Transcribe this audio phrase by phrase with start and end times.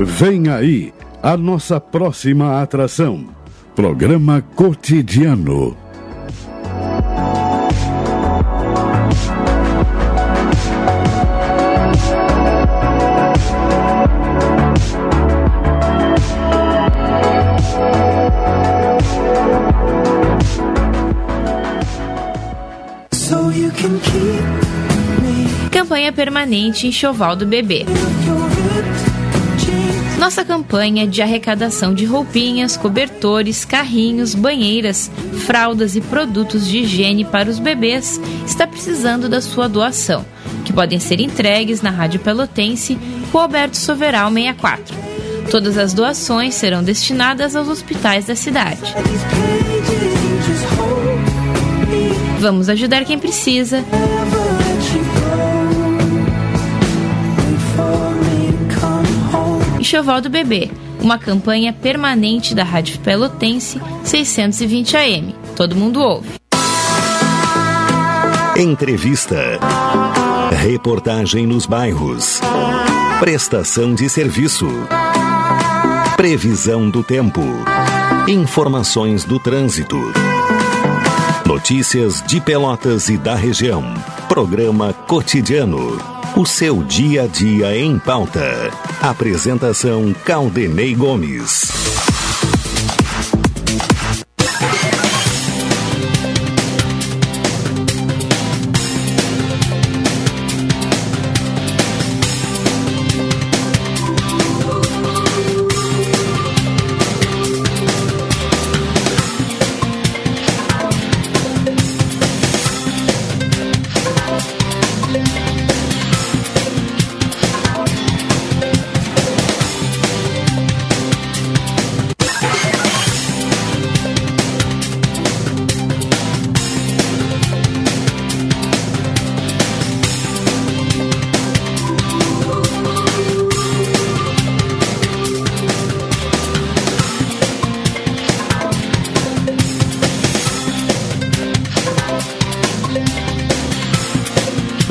[0.00, 0.92] Vem aí
[1.22, 3.28] a nossa próxima atração.
[3.76, 5.76] Programa Cotidiano.
[25.70, 27.86] Campanha permanente Enxoval do Bebê.
[30.18, 35.10] Nossa campanha de arrecadação de roupinhas, cobertores, carrinhos, banheiras,
[35.44, 40.24] fraldas e produtos de higiene para os bebês está precisando da sua doação,
[40.64, 42.98] que podem ser entregues na Rádio Pelotense,
[43.32, 44.96] Roberto Soveral 64.
[45.50, 48.94] Todas as doações serão destinadas aos hospitais da cidade.
[52.38, 53.84] Vamos ajudar quem precisa.
[59.84, 65.34] Enxoval do Bebê, uma campanha permanente da Rádio Pelotense 620 AM.
[65.54, 66.26] Todo mundo ouve.
[68.56, 69.60] Entrevista.
[70.50, 72.40] Reportagem nos bairros.
[73.20, 74.66] Prestação de serviço.
[76.16, 77.42] Previsão do tempo.
[78.26, 80.00] Informações do trânsito.
[81.44, 83.84] Notícias de Pelotas e da região.
[84.30, 85.98] Programa Cotidiano.
[86.34, 88.70] O seu dia a dia em pauta.
[89.04, 91.83] Apresentação Caldenei Gomes.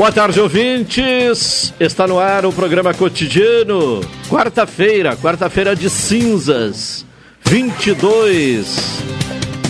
[0.04, 1.74] Boa tarde, ouvintes.
[1.80, 4.02] Está no ar o programa cotidiano.
[4.30, 7.06] Quarta-feira, quarta-feira de cinzas,
[7.46, 9.02] 22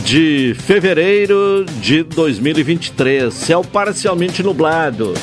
[0.03, 3.31] de fevereiro de 2023.
[3.31, 5.13] Céu parcialmente nublado.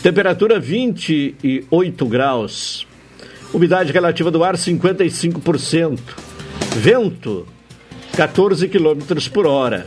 [0.00, 2.86] Temperatura 28 graus.
[3.52, 5.98] Umidade relativa do ar 55%.
[6.76, 7.48] Vento
[8.16, 9.84] 14 quilômetros por hora.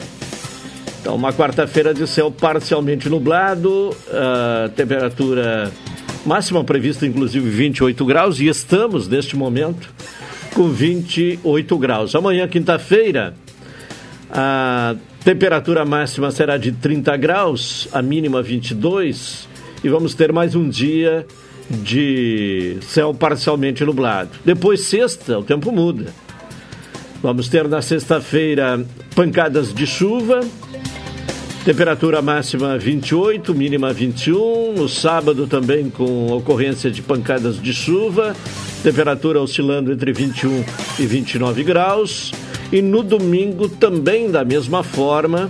[1.06, 5.72] Então, uma quarta-feira de céu parcialmente nublado, uh, temperatura
[6.26, 9.88] máxima prevista, inclusive 28 graus, e estamos neste momento
[10.56, 12.16] com 28 graus.
[12.16, 13.36] Amanhã, quinta-feira,
[14.32, 19.48] a temperatura máxima será de 30 graus, a mínima 22,
[19.84, 21.24] e vamos ter mais um dia
[21.70, 24.32] de céu parcialmente nublado.
[24.44, 26.12] Depois, sexta, o tempo muda.
[27.22, 28.84] Vamos ter na sexta-feira
[29.16, 30.42] pancadas de chuva,
[31.66, 34.74] Temperatura máxima 28, mínima 21.
[34.74, 38.36] No sábado também com ocorrência de pancadas de chuva.
[38.84, 40.64] Temperatura oscilando entre 21
[41.00, 42.31] e 29 graus.
[42.72, 45.50] E no domingo também da mesma forma.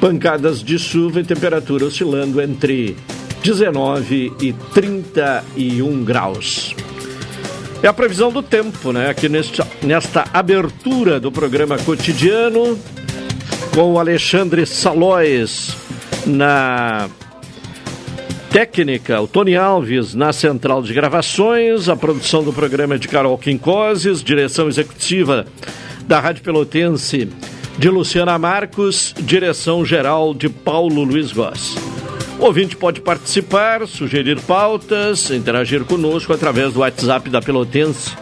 [0.00, 2.96] Pancadas de chuva e temperatura oscilando entre
[3.44, 6.74] 19 e 31 graus.
[7.84, 9.10] É a previsão do tempo, né?
[9.10, 12.76] Aqui nesta, nesta abertura do programa cotidiano
[13.76, 15.76] com o Alexandre Salóis
[16.24, 17.10] na
[18.48, 23.36] técnica, o Tony Alves na central de gravações, a produção do programa é de Carol
[23.36, 25.44] Quincoses, direção executiva
[26.06, 27.28] da Rádio Pelotense
[27.76, 31.76] de Luciana Marcos, direção geral de Paulo Luiz Goss.
[32.40, 38.16] O ouvinte pode participar, sugerir pautas, interagir conosco através do WhatsApp da Pelotense,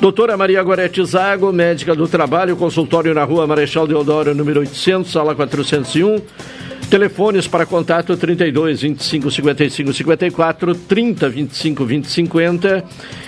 [0.00, 5.34] Doutora Maria Gorete Zago, médica do trabalho, consultório na rua Marechal Deodoro, número 800, sala
[5.34, 6.22] 401.
[6.90, 12.84] Telefones para contato 32 25 55 54, 30 25 20 50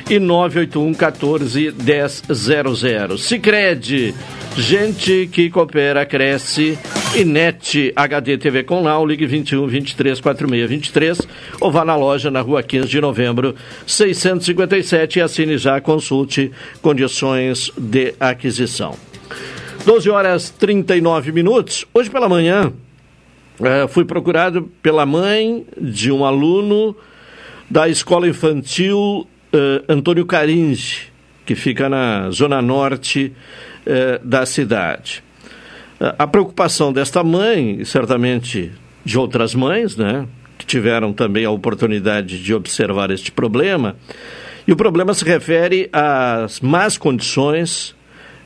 [0.09, 3.19] e 981 14 10 00.
[3.19, 4.15] Sicredi,
[4.57, 6.79] gente que coopera cresce.
[7.17, 11.21] E NET HD TV com ligue 21 23 46 23
[11.59, 13.55] ou vá na loja na rua 15 de novembro
[13.87, 16.53] 657 e assine já, consulte
[16.83, 18.95] condições de aquisição.
[19.87, 21.87] 12 horas 39 minutos.
[21.95, 22.75] Hoje pela manhã,
[23.61, 26.97] é, fui procurado pela mãe de um aluno
[27.71, 31.09] da escola infantil uh, Antônio Caringe,
[31.45, 33.33] que fica na zona norte
[33.87, 35.23] uh, da cidade.
[36.01, 38.71] A preocupação desta mãe, e certamente
[39.05, 43.97] de outras mães, né, que tiveram também a oportunidade de observar este problema,
[44.67, 47.97] e o problema se refere às más condições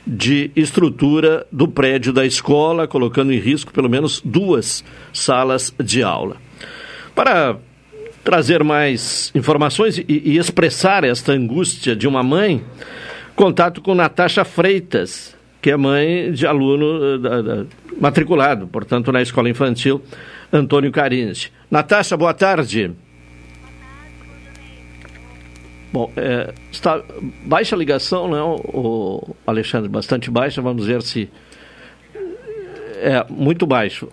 [0.05, 4.83] de estrutura do prédio da escola, colocando em risco pelo menos duas
[5.13, 6.37] salas de aula.
[7.15, 7.57] Para
[8.23, 12.63] trazer mais informações e, e expressar esta angústia de uma mãe,
[13.35, 17.65] contato com Natasha Freitas, que é mãe de aluno eh, da, da,
[17.99, 20.01] matriculado, portanto, na escola infantil
[20.51, 21.51] Antônio Carinzi.
[21.71, 22.91] Natasha, boa tarde.
[25.93, 27.03] Bom, é, está
[27.45, 29.87] baixa a ligação, né, o Alexandre?
[29.87, 31.29] Bastante baixa, vamos ver se.
[32.99, 34.09] É, muito baixo.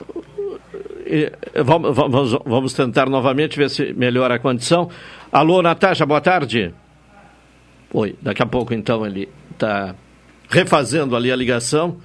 [1.07, 1.33] E,
[1.65, 4.91] vamos, vamos, vamos tentar novamente ver se melhora a condição.
[5.33, 6.75] Alô, Natasha, boa tarde.
[7.95, 9.95] Oi, daqui a pouco então ele está
[10.51, 11.97] refazendo ali a ligação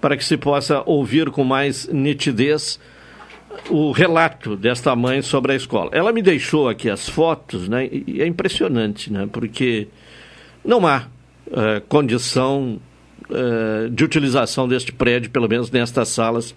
[0.00, 2.80] para que se possa ouvir com mais nitidez
[3.68, 5.90] o relato desta mãe sobre a escola.
[5.92, 7.88] Ela me deixou aqui as fotos, né?
[7.90, 9.28] E é impressionante, né?
[9.30, 9.88] Porque
[10.64, 11.06] não há
[11.46, 12.80] uh, condição
[13.28, 16.54] uh, de utilização deste prédio, pelo menos nestas salas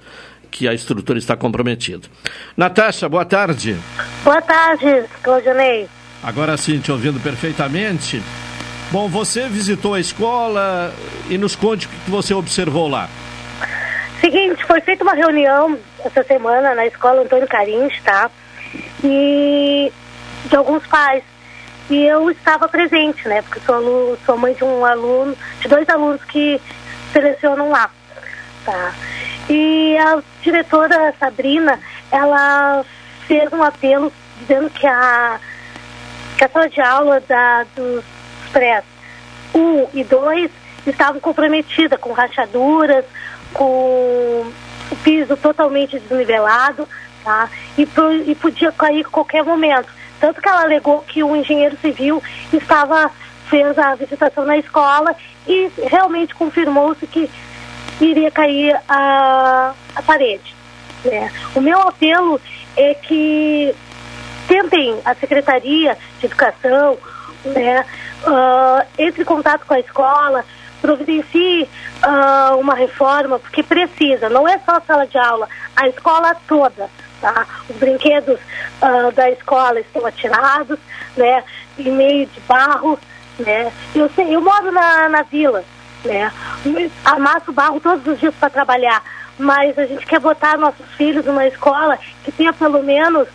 [0.50, 2.08] que a estrutura está comprometida.
[2.56, 3.78] Natasha, boa tarde.
[4.24, 5.88] Boa tarde, Claudionei.
[6.22, 8.22] Agora sim, te ouvindo perfeitamente.
[8.92, 10.94] Bom, você visitou a escola
[11.30, 13.10] e nos conte o que você observou lá.
[14.20, 18.30] Seguinte, foi feita uma reunião essa semana na escola Antônio Carins, tá?
[19.04, 19.92] E
[20.46, 21.24] de alguns pais.
[21.90, 23.42] E eu estava presente, né?
[23.42, 26.60] Porque sou, aluno, sou mãe de um aluno, de dois alunos que
[27.12, 27.90] selecionam lá,
[28.66, 28.94] tá?
[29.50, 31.80] E a diretora Sabrina,
[32.12, 32.86] ela
[33.28, 35.40] fez um apelo dizendo que a,
[36.38, 38.04] que a sala de aula da, dos
[38.54, 38.84] pré
[39.54, 40.50] 1 um e 2
[40.88, 43.06] estavam comprometidas com rachaduras,
[43.54, 44.52] com
[44.92, 46.88] o piso totalmente desnivelado,
[47.24, 47.50] tá?
[47.78, 49.88] E, pro, e podia cair a qualquer momento.
[50.20, 52.22] Tanto que ela alegou que o engenheiro civil
[52.54, 53.10] estava
[53.50, 55.14] fez a visitação na escola
[55.46, 57.30] e realmente confirmou-se que
[58.00, 60.56] iria cair a, a parede.
[61.04, 61.32] Né?
[61.54, 62.40] O meu apelo
[62.78, 63.76] é que
[64.48, 66.98] tentem a Secretaria de Educação,
[67.44, 67.86] né,
[68.24, 70.46] uh, entre em contato com a escola,
[70.82, 71.64] providencie
[72.04, 76.90] uh, uma reforma, porque precisa, não é só a sala de aula, a escola toda.
[77.22, 77.46] Tá?
[77.70, 78.40] Os brinquedos
[78.82, 80.80] uh, da escola estão atirados,
[81.16, 81.44] né,
[81.78, 83.00] em meio de barro.
[83.38, 83.72] Né?
[83.94, 85.64] Eu, sei, eu moro na, na vila,
[86.04, 86.32] né?
[87.06, 89.04] amasso barro todos os dias para trabalhar,
[89.38, 93.28] mas a gente quer botar nossos filhos numa escola que tenha pelo menos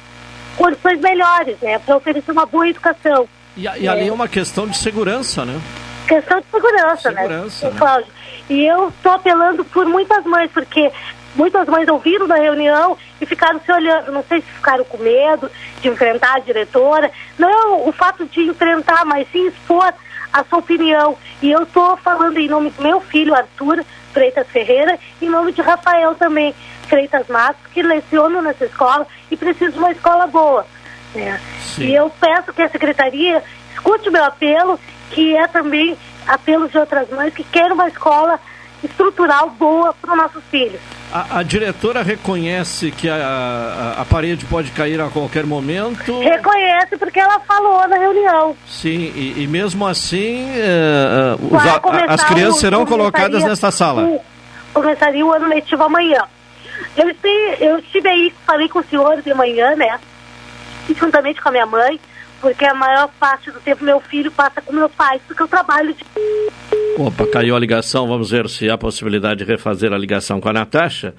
[0.56, 3.28] condições melhores, né, para oferecer uma boa educação.
[3.56, 5.60] E, e ali é uma questão de segurança, né?
[6.06, 7.22] Questão de segurança, né?
[7.22, 7.78] segurança né?
[7.78, 8.12] Cláudio?
[8.48, 10.92] E eu estou apelando por muitas mães, porque
[11.34, 14.12] muitas mães ouviram da reunião e ficaram se olhando.
[14.12, 17.10] Não sei se ficaram com medo de enfrentar a diretora.
[17.38, 19.92] Não o fato de enfrentar, mas sim expor
[20.32, 21.16] a sua opinião.
[21.42, 25.52] E eu estou falando em nome do meu filho, Arthur Freitas Ferreira, e em nome
[25.52, 26.54] de Rafael também,
[26.88, 30.66] Freitas Matos, que leciono nessa escola e preciso de uma escola boa.
[31.14, 31.40] Né?
[31.78, 33.42] E eu peço que a secretaria
[33.74, 34.78] escute o meu apelo
[35.10, 35.96] que é também
[36.26, 38.38] apelos de outras mães que querem uma escola
[38.82, 40.80] estrutural boa para os nossos filhos.
[41.12, 46.20] A, a, diretora reconhece que a, a, a, parede pode cair a qualquer momento?
[46.20, 48.56] Reconhece porque ela falou na reunião.
[48.68, 54.02] Sim, e, e mesmo assim uh, os, as crianças o, serão colocadas nesta sala?
[54.02, 54.20] O,
[54.74, 56.22] começaria o ano letivo amanhã.
[56.96, 57.14] Eu
[57.60, 59.98] eu estive aí, falei com o senhor de manhã, né?
[60.94, 62.00] Juntamente com a minha mãe
[62.46, 65.92] porque a maior parte do tempo meu filho passa com meu pai, porque eu trabalho
[65.92, 66.04] de
[66.96, 68.06] Opa, caiu a ligação.
[68.06, 71.12] Vamos ver se há possibilidade de refazer a ligação com a Natasha.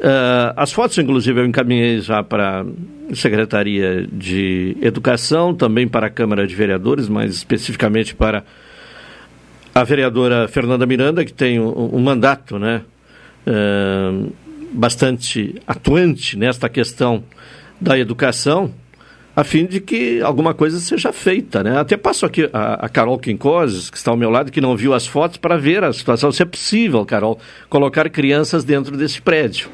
[0.00, 6.10] Uh, as fotos, inclusive, eu encaminhei já para a Secretaria de Educação, também para a
[6.10, 8.42] Câmara de Vereadores, mais especificamente para
[9.72, 12.82] a vereadora Fernanda Miranda, que tem um, um mandato né,
[13.46, 14.32] uh,
[14.72, 17.22] bastante atuante nesta questão
[17.80, 18.74] da educação
[19.38, 21.78] a fim de que alguma coisa seja feita, né?
[21.78, 24.92] Até passo aqui a, a Carol Quincoses, que está ao meu lado, que não viu
[24.92, 27.38] as fotos, para ver a situação, se é possível, Carol,
[27.70, 29.68] colocar crianças dentro desse prédio.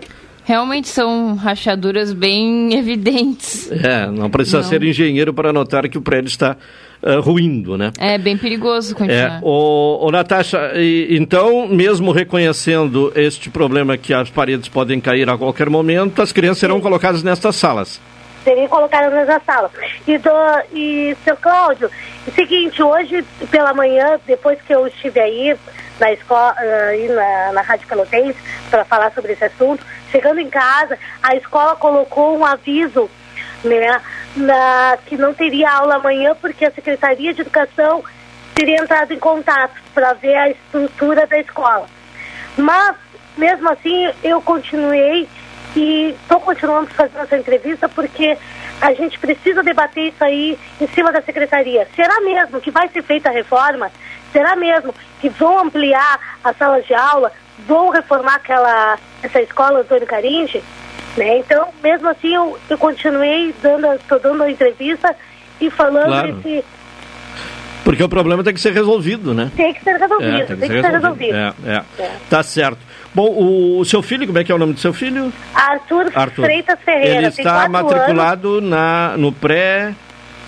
[0.44, 3.72] Realmente são rachaduras bem evidentes.
[3.72, 4.64] É, não precisa não.
[4.64, 6.58] ser engenheiro para notar que o prédio está
[7.02, 7.90] uh, ruindo, né?
[7.98, 9.38] É bem perigoso continuar.
[9.38, 15.30] É, o, o Natasha, e, então, mesmo reconhecendo este problema que as paredes podem cair
[15.30, 17.98] a qualquer momento, as crianças serão colocadas nestas salas
[18.44, 19.70] serem colocadas nessa sala.
[20.06, 20.30] E, do,
[20.72, 21.90] e seu Cláudio,
[22.28, 25.56] é seguinte, hoje pela manhã, depois que eu estive aí
[25.98, 28.38] na escola, eh, aí na, na Rádio Pelotense,
[28.70, 33.10] para falar sobre esse assunto, chegando em casa, a escola colocou um aviso,
[33.64, 34.00] né,
[34.36, 38.04] na, que não teria aula amanhã, porque a Secretaria de Educação
[38.54, 41.86] teria entrado em contato para ver a estrutura da escola.
[42.56, 42.96] Mas,
[43.36, 45.28] mesmo assim, eu continuei
[45.76, 48.36] e estou continuando fazendo essa entrevista porque
[48.80, 51.88] a gente precisa debater isso aí em cima da secretaria.
[51.94, 53.90] Será mesmo que vai ser feita a reforma?
[54.32, 57.32] Será mesmo que vão ampliar as salas de aula?
[57.66, 60.62] Vão reformar aquela, essa escola Antônio Caringe?
[61.16, 61.38] Né?
[61.38, 65.14] Então, mesmo assim, eu, eu continuei dando, estou dando a entrevista
[65.60, 66.40] e falando claro.
[66.40, 66.64] esse,
[67.84, 69.52] porque o problema tem que ser resolvido, né?
[69.54, 71.36] Tem que ser resolvido, é, tem, que, tem ser, resolvido.
[71.36, 71.82] É, é.
[71.98, 72.12] é.
[72.30, 72.78] Tá certo.
[73.14, 75.32] Bom, o, o, seu filho, como é que é o nome do seu filho?
[75.54, 76.44] Arthur, Arthur.
[76.44, 77.18] Freitas Ferreira.
[77.18, 79.94] Ele está matriculado na, no pré...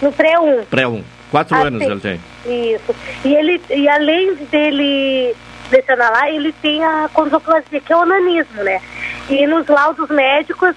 [0.02, 0.66] No pré-1.
[0.66, 1.02] Pré-1.
[1.30, 2.20] Quatro ah, anos ele tem.
[2.44, 2.94] Isso.
[3.25, 5.35] E, ele, e além dele
[5.70, 8.80] lecionar lá, ele tem a condroplasia, que é o onanismo, né?
[9.28, 10.75] E nos laudos médicos,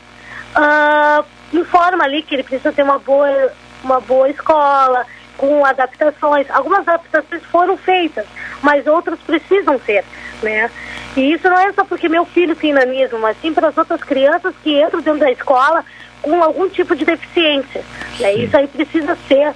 [0.56, 3.52] uh, informa ali que ele precisa ter uma boa,
[3.84, 5.06] uma boa escola,
[5.38, 6.50] com adaptações.
[6.50, 8.26] Algumas adaptações foram feitas,
[8.62, 10.04] mas outras precisam ser,
[10.42, 10.70] né?
[11.16, 14.02] E isso não é só porque meu filho tem nanismo, mas sim para as outras
[14.02, 15.84] crianças que entram dentro da escola
[16.22, 17.84] com algum tipo de deficiência.
[18.20, 18.34] Né?
[18.36, 19.54] Isso aí precisa ser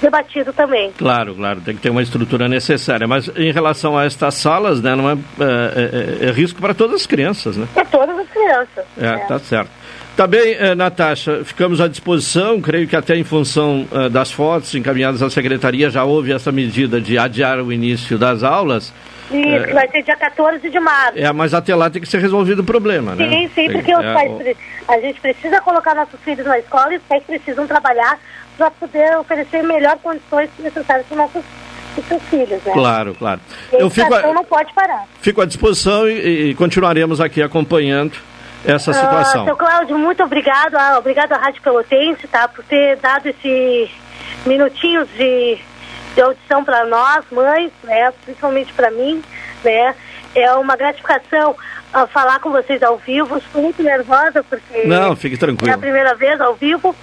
[0.00, 0.92] debatido também.
[0.98, 3.06] Claro, claro, tem que ter uma estrutura necessária.
[3.06, 6.96] Mas em relação a estas salas, né, não é, é, é, é risco para todas
[6.96, 7.68] as crianças, né?
[7.76, 8.84] É todas as crianças.
[8.98, 9.18] É, é.
[9.18, 9.70] tá certo.
[10.14, 12.60] Tá bem, eh, Natasha, ficamos à disposição.
[12.60, 17.00] Creio que até em função eh, das fotos encaminhadas à secretaria já houve essa medida
[17.00, 18.92] de adiar o início das aulas.
[19.30, 21.18] Isso, é, vai ser dia 14 de março.
[21.18, 23.28] É, mas até lá tem que ser resolvido o problema, né?
[23.28, 24.56] Sim, sim, porque os é, pais,
[24.88, 28.18] a gente precisa colocar nossos filhos na escola e os pais precisam trabalhar
[28.56, 31.44] para poder oferecer melhores condições necessárias para os nossos
[32.08, 32.72] seus filhos, né?
[32.72, 33.40] Claro, claro.
[33.72, 35.04] Eu fico a, não pode parar.
[35.20, 38.16] Fico à disposição e, e continuaremos aqui acompanhando
[38.64, 39.42] essa ah, situação.
[39.42, 40.74] Uh, seu Cláudio, muito obrigado.
[40.76, 42.48] Ah, obrigado à Rádio Pelotense, tá?
[42.48, 43.90] Por ter dado esses
[44.46, 45.58] minutinhos de,
[46.14, 48.12] de audição para nós, mães, né?
[48.24, 49.22] Principalmente para mim,
[49.64, 49.94] né?
[50.34, 53.36] É uma gratificação uh, falar com vocês ao vivo.
[53.36, 54.84] Estou muito nervosa porque...
[54.84, 55.70] Não, fique tranquilo.
[55.70, 56.94] É a primeira vez ao vivo.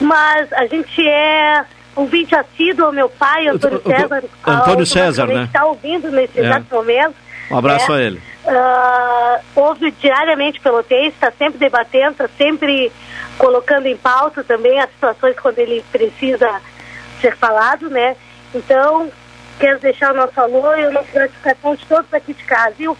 [0.00, 1.64] Mas a gente é
[1.96, 4.24] um vídeo assíduo ao meu pai, Antônio César.
[4.44, 5.44] Antônio César, né?
[5.44, 6.44] está ouvindo nesse é.
[6.44, 7.14] exato momento.
[7.50, 7.96] Um abraço é.
[7.96, 8.22] a ele.
[8.44, 12.92] Uh, ouve diariamente Pelotense, está sempre debatendo, está sempre
[13.38, 16.60] colocando em pauta também as situações quando ele precisa
[17.20, 18.16] ser falado, né?
[18.54, 19.10] Então,
[19.58, 22.96] quero deixar o nosso alô e a nossa gratificação de todos aqui de casa, viu?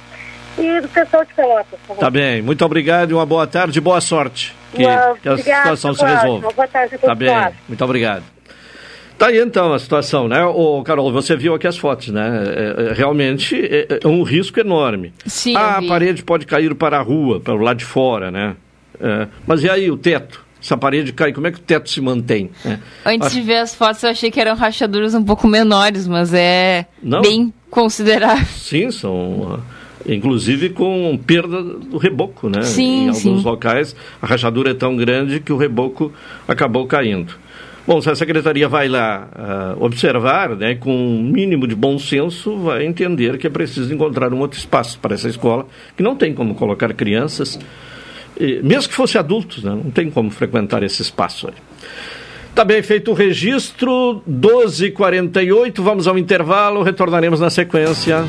[0.58, 1.78] E do pessoal de Pelotas.
[1.99, 4.54] Tá bem, muito obrigado e uma boa tarde e boa sorte.
[4.73, 4.84] Que,
[5.23, 6.50] que a situação se resolva.
[6.52, 7.06] Boa tarde a todos.
[7.06, 8.25] Tá bem, muito obrigado.
[9.18, 10.44] Tá aí então a situação, né?
[10.44, 12.42] O Carol, você viu aqui as fotos, né?
[12.46, 15.12] É, é, realmente é, é, um risco enorme.
[15.25, 15.56] Sim.
[15.56, 18.56] Ah, a parede pode cair para a rua, para o lado de fora, né?
[19.00, 20.43] É, mas e aí o teto?
[20.64, 22.50] Se a parede cai, como é que o teto se mantém?
[22.64, 22.78] É.
[23.04, 23.37] Antes Acho...
[23.37, 27.21] de ver as fotos, eu achei que eram rachaduras um pouco menores, mas é Não.
[27.21, 28.47] bem considerável.
[28.47, 29.61] Sim, são
[30.09, 32.62] inclusive com perda do reboco, né?
[32.62, 33.44] Sim, em alguns sim.
[33.44, 36.11] locais a rachadura é tão grande que o reboco
[36.49, 37.35] acabou caindo.
[37.87, 42.56] Bom, se a secretaria vai lá uh, observar, né, com um mínimo de bom senso,
[42.56, 46.33] vai entender que é preciso encontrar um outro espaço para essa escola, que não tem
[46.33, 47.59] como colocar crianças,
[48.38, 51.54] e, mesmo que fossem adultos, né, não tem como frequentar esse espaço aí.
[52.54, 58.24] Tá bem feito o registro, 12h48, vamos ao intervalo, retornaremos na sequência.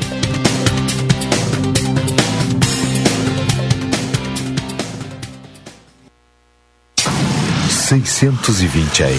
[7.86, 9.14] 620 AM.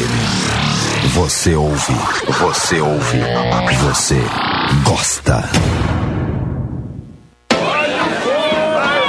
[1.13, 1.93] Você ouve.
[2.41, 3.17] Você ouve.
[3.81, 4.21] Você
[4.83, 5.96] gosta.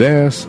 [0.00, 0.48] 10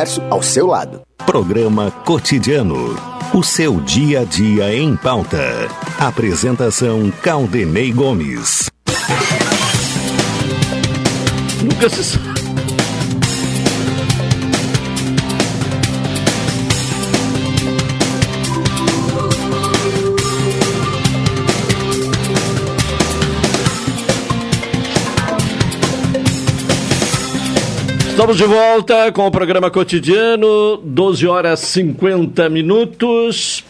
[0.00, 1.02] Comércio ao seu lado.
[1.26, 2.96] Programa Cotidiano.
[3.34, 5.68] O seu dia a dia em pauta.
[5.98, 8.70] Apresentação Caldenei Gomes.
[11.62, 12.29] Nunca se sabe.
[28.20, 33.64] Estamos de volta com o programa cotidiano, 12 horas 50 minutos.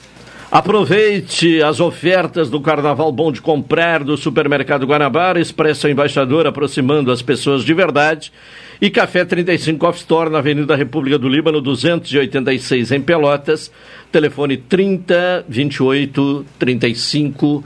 [0.50, 7.22] Aproveite as ofertas do Carnaval Bom de Comprar do Supermercado Guanabara, Expresso Embaixador aproximando as
[7.22, 8.32] pessoas de verdade.
[8.80, 13.70] E Café 35 Off Store na Avenida República do Líbano, 286 em Pelotas.
[14.10, 17.62] Telefone 30 28 35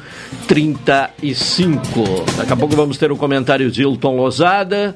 [0.46, 2.04] 35.
[2.36, 4.94] Daqui a pouco vamos ter um comentário de Hilton Lozada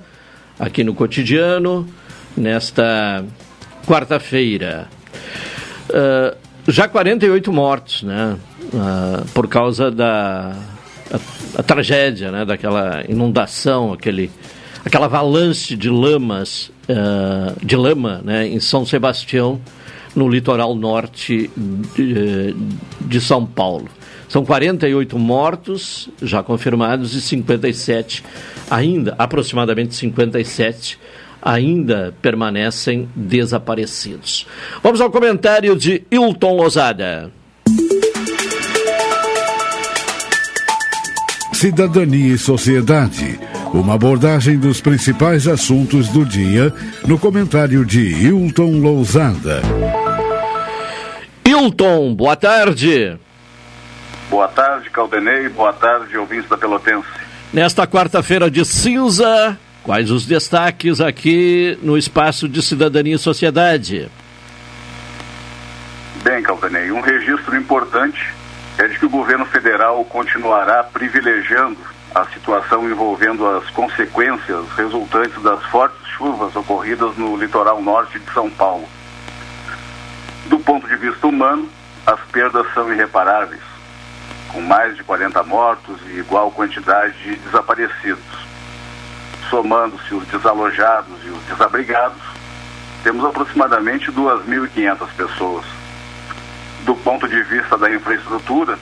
[0.58, 1.88] aqui no cotidiano,
[2.36, 3.24] nesta
[3.86, 4.88] quarta-feira.
[5.88, 6.36] Uh,
[6.70, 8.36] já 48 mortos, né?
[8.64, 10.54] Uh, por causa da
[11.10, 12.44] a, a, tragédia, né?
[12.44, 14.30] Daquela inundação, aquele,
[14.84, 18.46] aquela avalanche de lamas, uh, de lama, né?
[18.46, 19.60] Em São Sebastião,
[20.14, 21.50] no litoral norte
[21.96, 22.54] de,
[23.00, 23.88] de São Paulo.
[24.28, 28.22] São 48 mortos já confirmados e 57
[28.70, 30.98] ainda, aproximadamente 57
[31.40, 34.46] ainda permanecem desaparecidos.
[34.82, 37.30] Vamos ao comentário de Hilton Lozada.
[41.52, 43.40] Cidadania e Sociedade.
[43.74, 46.72] Uma abordagem dos principais assuntos do dia
[47.06, 49.60] no comentário de Hilton Lousada.
[51.44, 53.18] Hilton, boa tarde.
[54.30, 55.48] Boa tarde, Caldenei.
[55.48, 57.08] Boa tarde, ouvintes da Pelotense.
[57.52, 64.10] Nesta quarta-feira de cinza, quais os destaques aqui no espaço de Cidadania e Sociedade?
[66.22, 68.34] Bem, Caldenei, um registro importante
[68.76, 71.78] é de que o governo federal continuará privilegiando
[72.14, 78.50] a situação envolvendo as consequências resultantes das fortes chuvas ocorridas no litoral norte de São
[78.50, 78.86] Paulo.
[80.46, 81.68] Do ponto de vista humano,
[82.06, 83.67] as perdas são irreparáveis
[84.58, 88.24] com mais de 40 mortos e igual quantidade de desaparecidos.
[89.48, 92.20] Somando-se os desalojados e os desabrigados,
[93.04, 95.64] temos aproximadamente 2.500 pessoas.
[96.84, 98.76] Do ponto de vista da infraestrutura,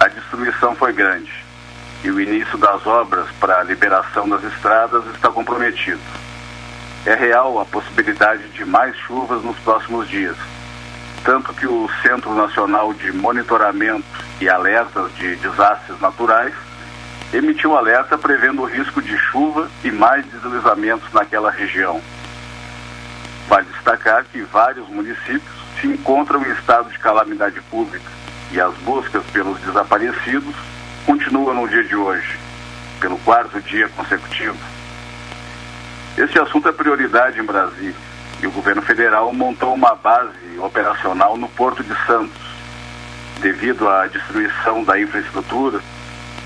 [0.00, 1.32] a destruição foi grande
[2.02, 6.00] e o início das obras para a liberação das estradas está comprometido.
[7.06, 10.36] É real a possibilidade de mais chuvas nos próximos dias,
[11.24, 14.04] tanto que o Centro Nacional de Monitoramento
[14.40, 16.54] e alertas de desastres naturais,
[17.32, 22.00] emitiu alerta prevendo o risco de chuva e mais deslizamentos naquela região.
[23.48, 28.10] Vale destacar que vários municípios se encontram em estado de calamidade pública
[28.52, 30.54] e as buscas pelos desaparecidos
[31.06, 32.38] continuam no dia de hoje,
[33.00, 34.56] pelo quarto dia consecutivo.
[36.18, 38.09] Este assunto é prioridade em Brasília
[38.42, 42.40] e o governo federal montou uma base operacional no Porto de Santos.
[43.40, 45.80] Devido à destruição da infraestrutura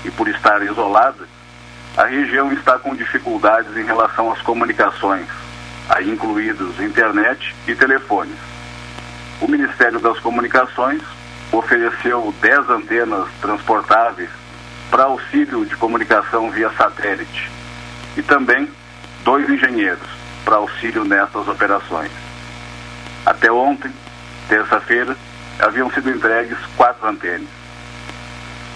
[0.03, 1.27] e por estar isolada,
[1.97, 5.27] a região está com dificuldades em relação às comunicações,
[5.89, 8.37] aí incluídos internet e telefones.
[9.41, 11.01] O Ministério das Comunicações
[11.51, 14.29] ofereceu 10 antenas transportáveis
[14.89, 17.49] para auxílio de comunicação via satélite
[18.17, 18.69] e também
[19.23, 20.14] dois engenheiros
[20.45, 22.11] para auxílio nessas operações.
[23.25, 23.91] Até ontem,
[24.47, 25.17] terça-feira,
[25.59, 27.49] haviam sido entregues quatro antenas.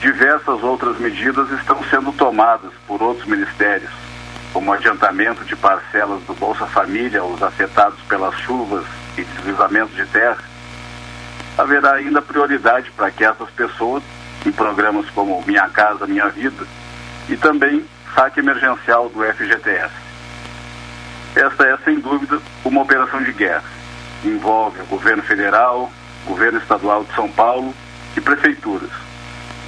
[0.02, 3.92] Diversas outras medidas estão sendo tomadas por outros ministérios,
[4.52, 8.86] como adiantamento de parcelas do Bolsa Família aos afetados pelas chuvas
[9.18, 10.44] e deslizamentos de terra.
[11.58, 14.02] Haverá ainda prioridade para que essas pessoas,
[14.46, 16.66] em programas como Minha Casa Minha Vida,
[17.28, 20.09] e também saque emergencial do FGTS.
[21.36, 23.64] Esta é, sem dúvida, uma operação de guerra.
[24.24, 25.92] Envolve o governo federal,
[26.26, 27.74] governo estadual de São Paulo
[28.18, 28.90] e prefeituras.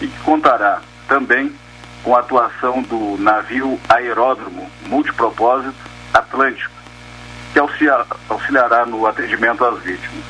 [0.02, 1.54] E que contará também
[2.04, 6.74] com a atuação do navio aeródromo multipropósito Atlântico,
[7.54, 10.26] que auxiliará no atendimento às vítimas.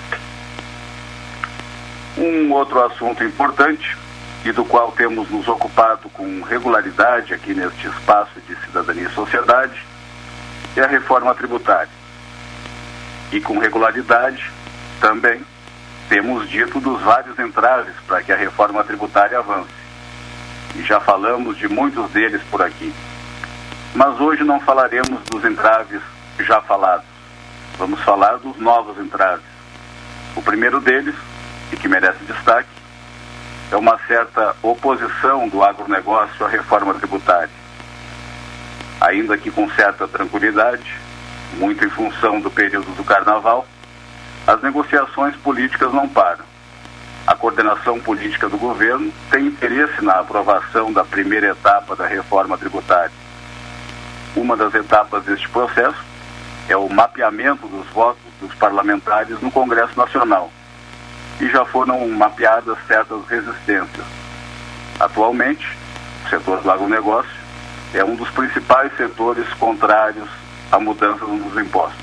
[2.17, 3.97] Um outro assunto importante
[4.43, 9.90] e do qual temos nos ocupado com regularidade aqui neste espaço de cidadania e sociedade
[10.75, 11.89] é a reforma tributária.
[13.31, 14.51] E com regularidade
[14.99, 15.41] também
[16.07, 19.69] temos dito dos vários entraves para que a reforma tributária avance.
[20.75, 22.93] E já falamos de muitos deles por aqui.
[23.93, 26.01] Mas hoje não falaremos dos entraves
[26.39, 27.05] já falados.
[27.77, 29.45] Vamos falar dos novos entraves.
[30.35, 31.15] O primeiro deles,
[31.71, 32.69] e que merece destaque,
[33.71, 37.60] é uma certa oposição do agronegócio à reforma tributária
[39.01, 40.95] ainda que com certa tranquilidade,
[41.57, 43.65] muito em função do período do carnaval,
[44.45, 46.45] as negociações políticas não param.
[47.25, 53.11] A coordenação política do governo tem interesse na aprovação da primeira etapa da reforma tributária.
[54.35, 55.97] Uma das etapas deste processo
[56.69, 60.51] é o mapeamento dos votos dos parlamentares no Congresso Nacional.
[61.39, 64.05] E já foram mapeadas certas resistências.
[64.99, 65.67] Atualmente,
[66.25, 67.40] o setor do agronegócio
[67.93, 70.29] é um dos principais setores contrários
[70.71, 71.99] à mudança dos impostos.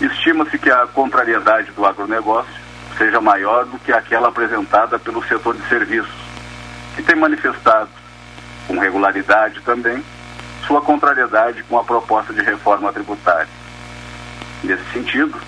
[0.00, 2.52] Estima-se que a contrariedade do agronegócio
[2.96, 6.14] seja maior do que aquela apresentada pelo setor de serviços,
[6.96, 7.90] que tem manifestado,
[8.66, 10.02] com regularidade também,
[10.66, 13.48] sua contrariedade com a proposta de reforma tributária.
[14.62, 15.38] Nesse sentido,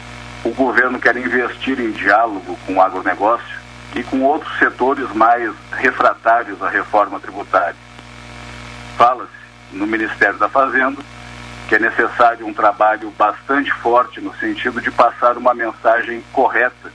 [0.45, 3.57] o governo quer investir em diálogo com o agronegócio
[3.95, 7.86] e com outros setores mais refratários à reforma tributária
[8.97, 9.31] fala-se
[9.73, 11.03] no Ministério da Fazenda
[11.69, 16.93] que é necessário um trabalho bastante forte no sentido de passar uma mensagem correta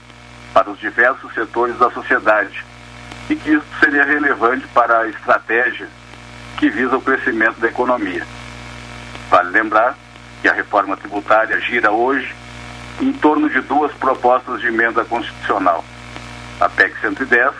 [0.54, 2.64] para os diversos setores da sociedade
[3.28, 5.86] e que isso seria relevante para a estratégia
[6.58, 8.26] que visa o crescimento da economia.
[9.28, 9.94] Vale lembrar
[10.40, 12.34] que a reforma tributária gira hoje
[13.00, 15.84] em torno de duas propostas de emenda constitucional,
[16.60, 17.52] a PEC 110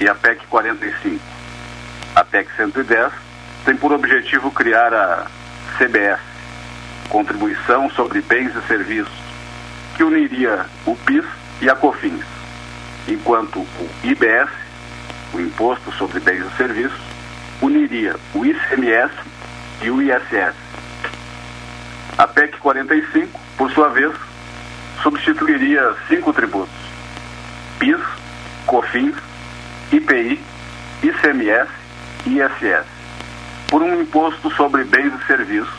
[0.00, 1.20] e a PEC 45.
[2.14, 3.12] A PEC 110
[3.66, 5.26] tem por objetivo criar a
[5.76, 6.20] CBS,
[7.08, 9.12] Contribuição sobre Bens e Serviços,
[9.96, 11.24] que uniria o PIS
[11.60, 12.24] e a COFINS,
[13.08, 14.48] enquanto o IBS,
[15.34, 17.00] o Imposto sobre Bens e Serviços,
[17.60, 19.12] uniria o ICMS
[19.82, 20.54] e o ISS.
[22.16, 24.14] A PEC 45, por sua vez,
[25.02, 26.74] substituiria cinco tributos:
[27.80, 28.00] PIS,
[28.64, 29.16] COFINS,
[29.90, 30.40] IPI,
[31.02, 31.68] ICMS
[32.26, 32.95] e ISS
[33.68, 35.74] por um imposto sobre bens e serviços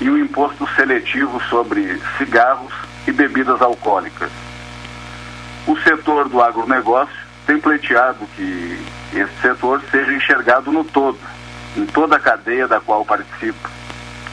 [0.00, 2.72] e um imposto seletivo sobre cigarros
[3.06, 4.30] e bebidas alcoólicas.
[5.66, 7.14] O setor do agronegócio
[7.46, 8.78] tem pleiteado que
[9.12, 11.18] esse setor seja enxergado no todo,
[11.76, 13.70] em toda a cadeia da qual participa,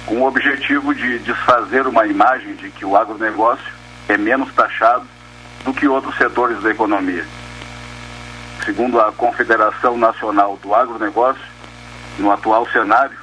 [0.05, 3.73] com o objetivo de desfazer uma imagem de que o agronegócio
[4.09, 5.05] é menos taxado
[5.63, 7.25] do que outros setores da economia.
[8.65, 11.52] Segundo a Confederação Nacional do Agronegócio,
[12.17, 13.17] no atual cenário,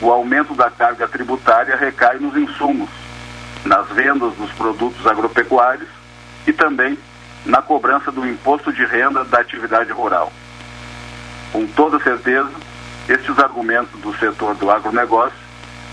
[0.00, 2.90] o aumento da carga tributária recai nos insumos,
[3.64, 5.88] nas vendas dos produtos agropecuários
[6.46, 6.98] e também
[7.46, 10.32] na cobrança do imposto de renda da atividade rural.
[11.52, 12.50] Com toda certeza,
[13.08, 15.38] estes argumentos do setor do agronegócio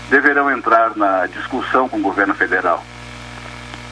[0.08, 2.82] deverão entrar na discussão com o governo federal.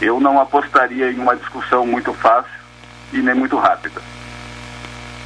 [0.01, 2.51] Eu não apostaria em uma discussão muito fácil
[3.13, 4.01] e nem muito rápida.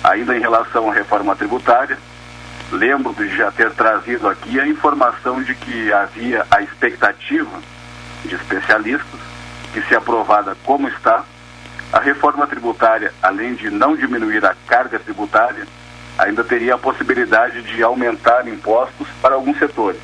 [0.04, 1.98] Ainda em relação à reforma tributária,
[2.72, 7.60] lembro de já ter trazido aqui a informação de que havia a expectativa
[8.24, 9.20] de especialistas
[9.72, 11.24] que, se aprovada como está,
[11.92, 15.66] a reforma tributária, além de não diminuir a carga tributária,
[16.18, 20.00] ainda teria a possibilidade de aumentar impostos para alguns setores.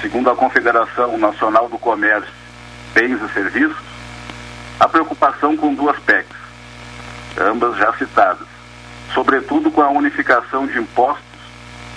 [0.00, 2.32] Segundo a Confederação Nacional do Comércio,
[2.94, 3.76] Bens e Serviços,
[4.80, 6.36] a preocupação com duas PECs,
[7.38, 8.47] ambas já citadas,
[9.14, 11.24] sobretudo com a unificação de impostos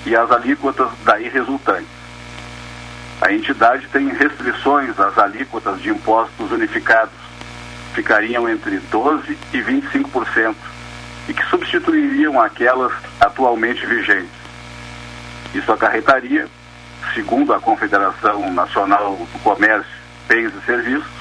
[0.06, 2.02] e as alíquotas daí resultantes.
[3.22, 7.14] A entidade tem restrições às alíquotas de impostos unificados,
[7.94, 10.56] ficariam entre 12% e 25%,
[11.30, 14.42] e que substituiriam aquelas atualmente vigentes.
[15.54, 16.48] Isso acarretaria,
[17.14, 19.92] segundo a Confederação Nacional do Comércio,
[20.28, 21.12] Bens e Serviços,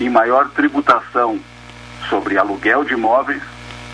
[0.00, 1.40] em maior tributação
[2.08, 3.42] sobre aluguel de imóveis,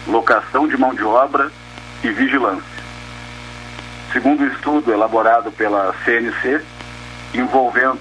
[0.07, 1.51] locação de mão de obra
[2.03, 2.77] e vigilância.
[4.13, 6.63] Segundo o estudo elaborado pela CNC,
[7.35, 7.99] envolvendo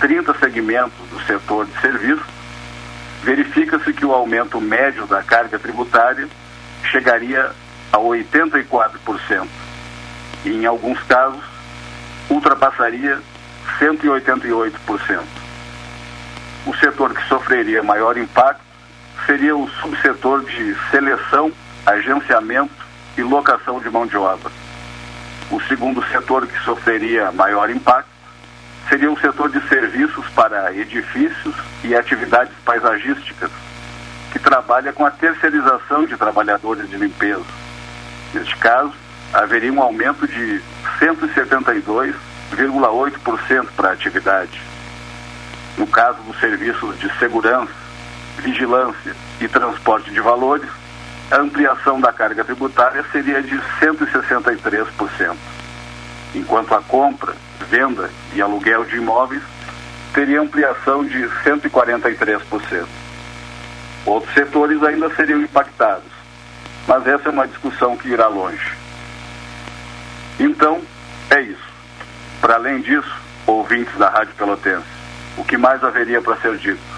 [0.00, 2.26] 30 segmentos do setor de serviços,
[3.22, 6.28] verifica-se que o aumento médio da carga tributária
[6.84, 7.52] chegaria
[7.92, 9.46] a 84%.
[10.44, 11.44] E, em alguns casos,
[12.28, 13.20] ultrapassaria
[13.78, 15.20] 188%.
[16.66, 18.61] O setor que sofreria maior impacto
[19.26, 21.50] seria o subsetor de seleção,
[21.86, 22.74] agenciamento
[23.16, 24.50] e locação de mão de obra.
[25.50, 28.08] O segundo setor que sofreria maior impacto
[28.88, 31.54] seria o setor de serviços para edifícios
[31.84, 33.50] e atividades paisagísticas,
[34.32, 37.44] que trabalha com a terceirização de trabalhadores de limpeza.
[38.34, 38.94] Neste caso,
[39.32, 40.60] haveria um aumento de
[40.98, 44.60] 172,8% para a atividade.
[45.76, 47.81] No caso dos serviços de segurança,
[48.42, 50.68] vigilância e transporte de valores,
[51.30, 55.36] a ampliação da carga tributária seria de 163%,
[56.34, 57.34] enquanto a compra,
[57.70, 59.42] venda e aluguel de imóveis
[60.12, 62.86] teria ampliação de 143%.
[64.04, 66.10] Outros setores ainda seriam impactados,
[66.86, 68.72] mas essa é uma discussão que irá longe.
[70.38, 70.82] Então,
[71.30, 71.72] é isso.
[72.40, 73.14] Para além disso,
[73.46, 74.84] ouvintes da Rádio Pelotense,
[75.38, 76.91] o que mais haveria para ser dito?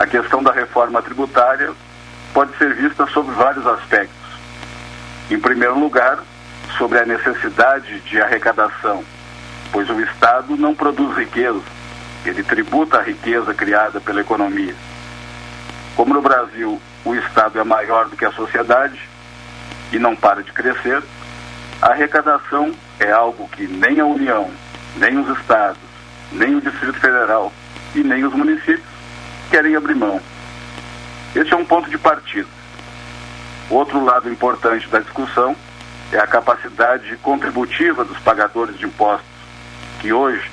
[0.00, 1.72] A questão da reforma tributária
[2.32, 4.16] pode ser vista sob vários aspectos.
[5.30, 6.20] Em primeiro lugar,
[6.78, 9.04] sobre a necessidade de arrecadação,
[9.70, 11.60] pois o Estado não produz riqueza,
[12.24, 14.74] ele tributa a riqueza criada pela economia.
[15.94, 18.98] Como no Brasil o Estado é maior do que a sociedade
[19.92, 21.02] e não para de crescer,
[21.82, 24.50] a arrecadação é algo que nem a União,
[24.96, 25.76] nem os estados,
[26.32, 27.52] nem o Distrito Federal
[27.94, 28.89] e nem os municípios
[29.50, 30.20] querem abrir mão.
[31.34, 32.48] Esse é um ponto de partida.
[33.68, 35.54] Outro lado importante da discussão
[36.12, 39.28] é a capacidade contributiva dos pagadores de impostos,
[40.00, 40.50] que hoje,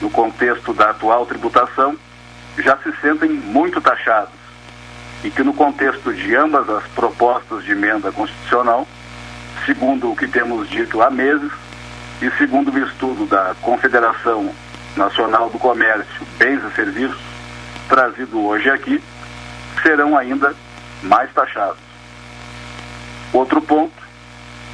[0.00, 1.96] no contexto da atual tributação,
[2.58, 4.34] já se sentem muito taxados
[5.24, 8.86] e que no contexto de ambas as propostas de emenda constitucional,
[9.64, 11.50] segundo o que temos dito há meses
[12.20, 14.54] e segundo o estudo da Confederação
[14.96, 17.31] Nacional do Comércio, Bens e Serviços,
[17.88, 19.02] trazido hoje aqui,
[19.82, 20.54] serão ainda
[21.02, 21.80] mais taxados.
[23.32, 24.02] Outro ponto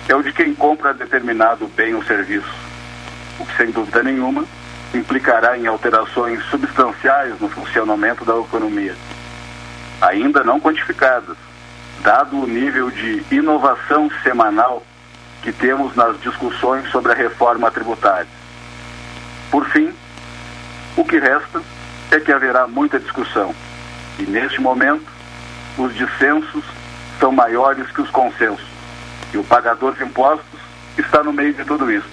[0.08, 2.54] é o de quem compra determinado bem ou serviço,
[3.38, 4.44] o que sem dúvida nenhuma
[4.94, 8.94] implicará em alterações substanciais no funcionamento da economia
[10.00, 11.36] ainda não quantificadas,
[12.00, 14.82] dado o nível de inovação semanal
[15.42, 18.28] que temos nas discussões sobre a reforma tributária.
[19.50, 19.92] Por fim,
[20.96, 21.60] o que resta
[22.10, 23.54] é que haverá muita discussão
[24.18, 25.06] e, neste momento,
[25.76, 26.64] os dissensos
[27.20, 28.66] são maiores que os consensos
[29.32, 30.60] e o pagador de impostos
[30.96, 32.08] está no meio de tudo isso,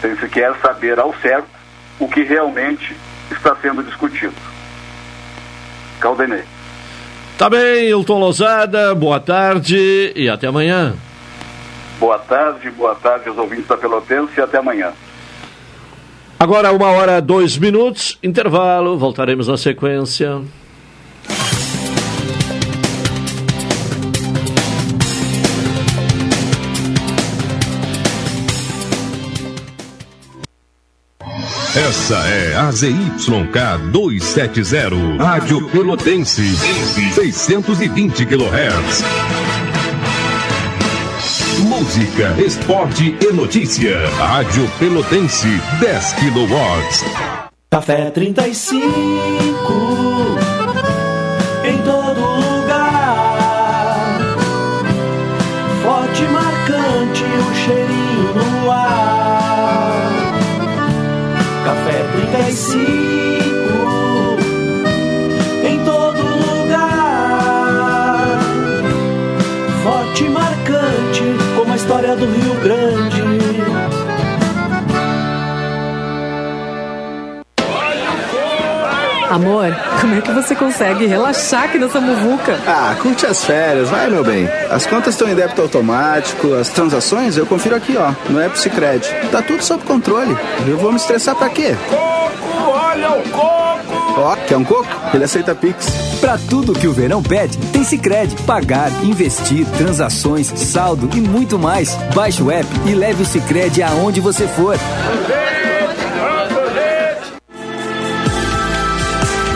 [0.00, 1.48] sem sequer saber ao certo
[1.98, 2.96] o que realmente
[3.30, 4.34] está sendo discutido.
[6.00, 6.44] Caldenei.
[7.36, 10.94] Tá bem, Hilton Lozada, boa tarde e até amanhã.
[11.98, 14.92] Boa tarde, boa tarde aos ouvintes da Pelotense e até amanhã.
[16.40, 20.40] Agora, uma hora, dois minutos, intervalo, voltaremos na sequência.
[31.74, 36.56] Essa é a ZYK 270, Rádio Pelotense,
[37.14, 39.47] 620 kHz.
[41.88, 44.06] Música, esporte e notícia.
[44.10, 45.48] Rádio Pelotense,
[45.80, 46.54] 10 kW.
[47.70, 48.76] Café 35
[51.64, 54.18] em todo lugar.
[55.82, 60.12] Forte marcante o cheirinho no ar.
[61.64, 63.27] Café 35
[79.30, 82.58] Amor, como é que você consegue relaxar aqui nessa muvuca?
[82.66, 84.48] Ah, curte as férias, vai, meu bem.
[84.70, 89.06] As contas estão em débito automático, as transações eu confiro aqui, ó, no App Cicred.
[89.30, 90.36] Tá tudo sob controle.
[90.66, 91.76] Eu vou me estressar pra quê?
[91.90, 94.20] Coco, olha o coco!
[94.20, 94.88] Ó, quer um coco?
[95.14, 95.86] Ele aceita Pix.
[96.20, 98.34] Pra tudo que o verão pede, tem Sicredi.
[98.42, 101.94] Pagar, investir, transações, saldo e muito mais.
[102.14, 104.76] Baixe o app e leve o Sicredi aonde você for.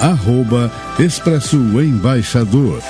[0.00, 2.80] arroba Expresso Embaixador.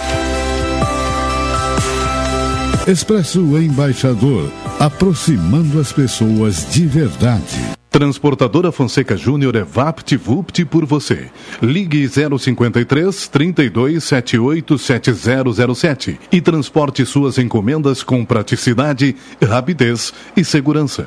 [2.87, 7.79] Expresso Embaixador, aproximando as pessoas de verdade.
[7.90, 11.31] Transportadora Fonseca Júnior é VaptVupt por você.
[11.62, 21.07] Ligue 053 32 78 7007 e transporte suas encomendas com praticidade, rapidez e segurança.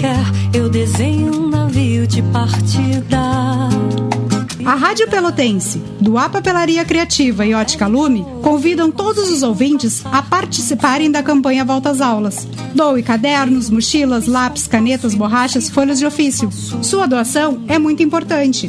[0.00, 3.20] Qualquer, eu desenho um navio de partida.
[4.64, 10.22] A Rádio Pelotense, do A Papelaria Criativa e Ótica Lume convidam todos os ouvintes a
[10.22, 12.46] participarem da campanha Volta às Aulas.
[12.74, 16.50] Doe cadernos, mochilas, lápis, canetas, borrachas, folhas de ofício.
[16.82, 18.68] Sua doação é muito importante.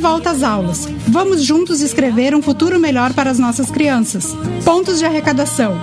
[0.00, 0.88] Volta às Aulas.
[1.08, 4.34] Vamos juntos escrever um futuro melhor para as nossas crianças.
[4.64, 5.78] Pontos de arrecadação.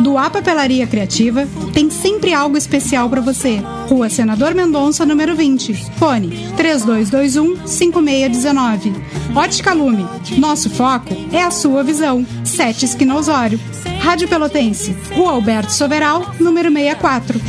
[0.00, 3.62] Do A Papelaria Criativa tem sempre algo especial para você.
[3.88, 5.72] Rua Senador Mendonça, número 20.
[5.96, 8.92] Fone 3221-5619.
[9.34, 10.06] Ótica Lume.
[10.36, 12.26] Nosso foco é a sua visão.
[12.44, 13.58] Sete Esquina Osório.
[14.00, 14.94] Rádio Pelotense.
[15.14, 17.40] Rua Alberto Soveral, número 64.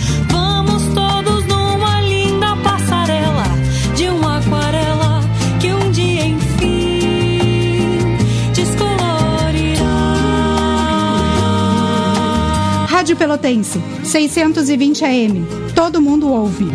[13.06, 13.80] Rádio Pelotense.
[14.04, 15.46] 620 AM.
[15.76, 16.66] Todo mundo ouve.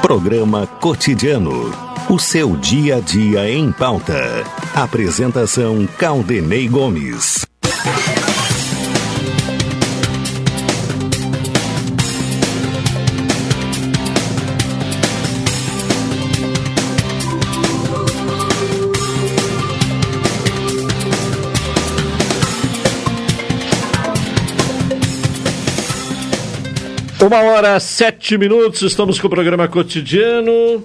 [0.00, 1.72] Programa Cotidiano.
[2.08, 4.14] O seu dia a dia em pauta.
[4.72, 7.44] Apresentação Caldenei Gomes.
[27.24, 30.84] Uma hora, sete minutos, estamos com o programa cotidiano.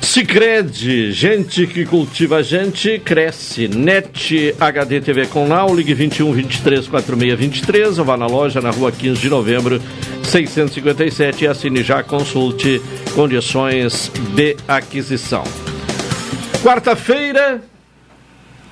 [0.00, 3.68] Cicred, gente que cultiva a gente, cresce.
[3.68, 8.70] Net HD TV com Now, ligue 21 23 46 23, ou vá na loja na
[8.70, 9.78] rua 15 de novembro,
[10.22, 12.80] 657 e assine já, consulte
[13.14, 15.44] condições de aquisição.
[16.62, 17.62] Quarta-feira,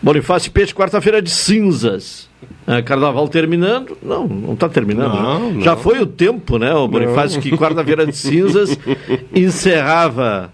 [0.01, 2.30] Bonifácio Peixe, quarta-feira de cinzas.
[2.67, 3.97] É, carnaval terminando.
[4.03, 5.15] Não, não está terminando.
[5.15, 5.53] Não, né?
[5.55, 5.61] não.
[5.63, 6.73] Já foi o tempo, né?
[6.75, 8.79] O Bonifácio que quarta-feira de cinzas
[9.35, 10.53] encerrava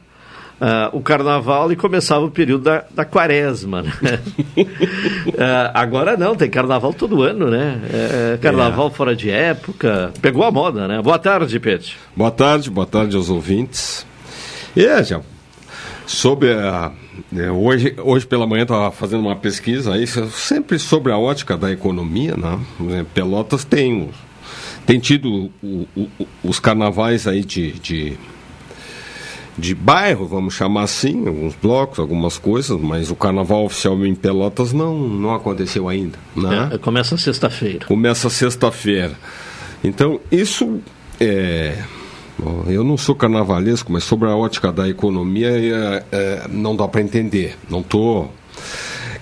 [0.61, 3.83] ah, o carnaval e começava o período da, da quaresma.
[3.83, 3.93] Né?
[5.39, 7.81] Ah, agora não, tem carnaval todo ano, né?
[7.93, 10.13] É, carnaval fora de época.
[10.23, 11.03] Pegou a moda, né?
[11.03, 11.95] Boa tarde, Peixe.
[12.17, 14.07] Boa tarde, boa tarde aos ouvintes.
[14.75, 15.21] É, já.
[16.07, 16.93] Sobre a.
[17.33, 21.57] né, hoje, hoje pela manhã estava fazendo uma pesquisa aí, so- sempre sobre a ótica
[21.57, 22.59] da economia, né?
[22.93, 24.11] É, Pelotas tem,
[24.87, 26.09] tem tido o- o-
[26.45, 28.17] os carnavais aí de, de,
[29.59, 34.73] de bairro, vamos chamar assim, alguns blocos, algumas coisas, mas o carnaval oficial em Pelotas
[34.73, 36.19] não, não aconteceu ainda.
[36.37, 36.71] Né?
[36.75, 37.85] É, começa sexta-feira.
[37.87, 39.15] Começa sexta-feira.
[39.83, 40.81] Então, isso
[41.19, 41.83] é.
[42.39, 46.87] Bom, Eu não sou carnavalesco, mas sobre a ótica da economia é, é, não dá
[46.89, 47.57] para entender.
[47.69, 48.33] Não estou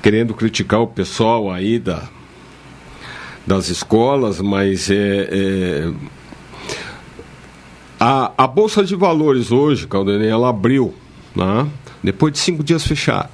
[0.03, 2.03] querendo criticar o pessoal aí da,
[3.47, 5.93] das escolas, mas é, é,
[7.99, 10.95] a, a Bolsa de Valores hoje, Caldenei, ela abriu,
[11.35, 11.67] né?
[12.03, 13.31] depois de cinco dias fechada.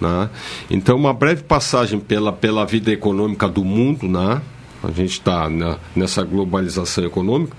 [0.00, 0.30] Né?
[0.70, 4.40] Então, uma breve passagem pela, pela vida econômica do mundo, né?
[4.82, 5.48] a gente está
[5.96, 7.56] nessa globalização econômica.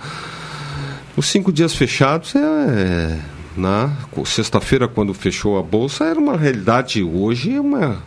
[1.18, 3.20] Os cinco dias fechados é.
[3.58, 3.90] Na
[4.26, 7.02] sexta-feira, quando fechou a bolsa, era uma realidade.
[7.02, 8.04] Hoje é uma.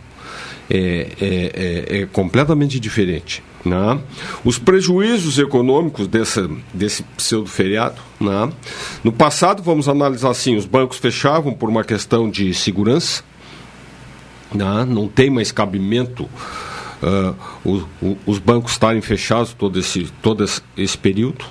[0.69, 3.43] É, é, é, é completamente diferente.
[3.65, 3.99] Né?
[4.45, 7.97] Os prejuízos econômicos desse, desse pseudo-feriado.
[8.21, 8.53] Né?
[9.03, 13.23] No passado, vamos analisar assim: os bancos fechavam por uma questão de segurança,
[14.55, 14.85] né?
[14.87, 16.29] não tem mais cabimento
[17.03, 17.33] ah,
[17.65, 20.45] o- o- os bancos estarem fechados todo esse, todo
[20.77, 21.47] esse período.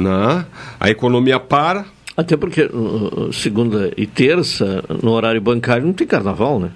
[0.00, 0.44] Né?
[0.78, 1.84] A economia para.
[2.16, 6.70] Até porque uh, segunda e terça, no horário bancário, não tem carnaval, né?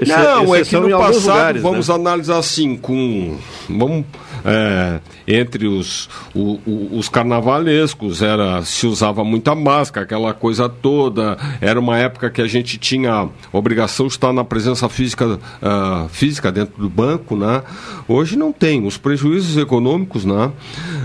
[0.00, 1.94] Ex- Não, é que no passado, lugares, vamos né?
[1.94, 3.36] analisar assim, com.
[3.68, 4.04] Vamos,
[4.44, 4.98] é,
[5.28, 11.38] entre os, o- o- os carnavalescos, era, se usava muita máscara, aquela coisa toda.
[11.60, 16.50] Era uma época que a gente tinha obrigação de estar na presença física, ah, física
[16.50, 17.62] dentro do banco, né?
[18.08, 18.84] Hoje não tem.
[18.84, 20.50] Os prejuízos econômicos, né?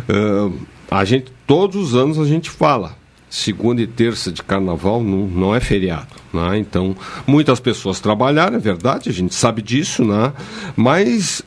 [0.09, 0.49] Ah,
[0.89, 2.95] a gente, todos os anos a gente fala
[3.29, 6.07] segunda e terça de carnaval não, não é feriado.
[6.33, 6.57] Né?
[6.59, 10.31] Então, muitas pessoas trabalharam, é verdade, a gente sabe disso, né?
[10.75, 11.41] mas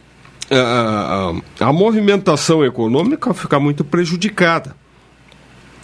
[0.50, 4.76] a, a movimentação econômica fica muito prejudicada.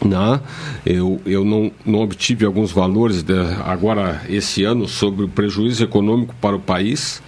[0.04, 0.40] Né?
[0.84, 3.32] Eu, eu não, não obtive alguns valores de-
[3.64, 7.22] agora esse ano sobre o prejuízo econômico para o país,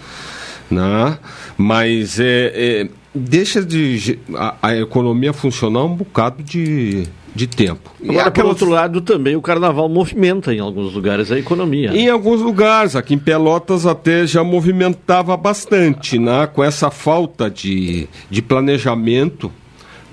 [0.71, 1.19] né?
[1.57, 7.05] mas é, é, deixa de a, a economia funcionar um bocado de,
[7.35, 7.91] de tempo.
[8.01, 11.91] E Agora, por aquelas- outro lado, também o carnaval movimenta em alguns lugares a economia.
[11.97, 16.47] Em alguns lugares, aqui em Pelotas até já movimentava bastante, né?
[16.47, 19.51] com essa falta de, de planejamento,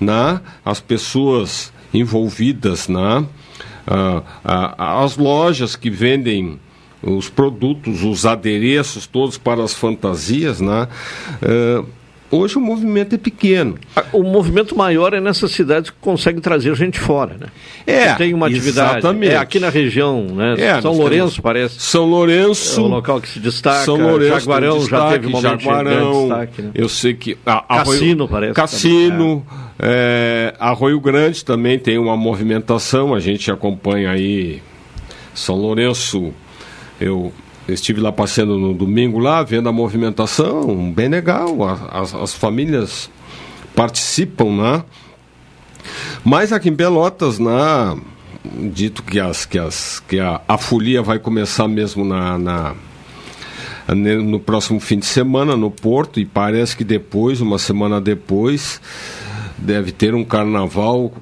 [0.00, 0.40] né?
[0.64, 3.24] as pessoas envolvidas, né?
[3.86, 6.58] Ah, ah, as lojas que vendem
[7.02, 10.88] os produtos, os adereços todos para as fantasias, né?
[11.40, 11.84] Ah,
[12.30, 13.76] hoje o movimento é pequeno.
[14.12, 17.46] O movimento maior é nessas cidades que conseguem trazer gente fora, né?
[17.86, 18.98] É, Que tem uma atividade.
[18.98, 19.32] exatamente.
[19.32, 20.54] É aqui na região, né?
[20.58, 21.80] É, São Lourenço, parece.
[21.80, 22.80] São Lourenço.
[22.80, 23.84] É um local que se destaca.
[23.84, 26.70] São Lourenço Jaguarão tem já destaque, teve um momento de Jaguarão, destaque, né?
[26.74, 27.38] Eu sei que.
[27.46, 29.46] a- Cassino, Arroio- parece Cassino.
[29.78, 33.14] é, Arroio Grande também tem uma movimentação.
[33.14, 34.60] A gente acompanha aí
[35.34, 36.32] São Lourenço.
[37.00, 37.32] Eu
[37.68, 41.56] estive lá passeando no domingo lá, vendo a movimentação, bem legal.
[41.92, 43.10] As, as famílias
[43.74, 44.84] participam, né?
[46.24, 47.96] Mas aqui em Pelotas, né,
[48.72, 52.74] dito que, as, que, as, que a, a folia vai começar mesmo na, na-
[53.94, 58.80] no próximo fim de semana no Porto, e parece que depois, uma semana depois,
[59.56, 61.12] deve ter um carnaval.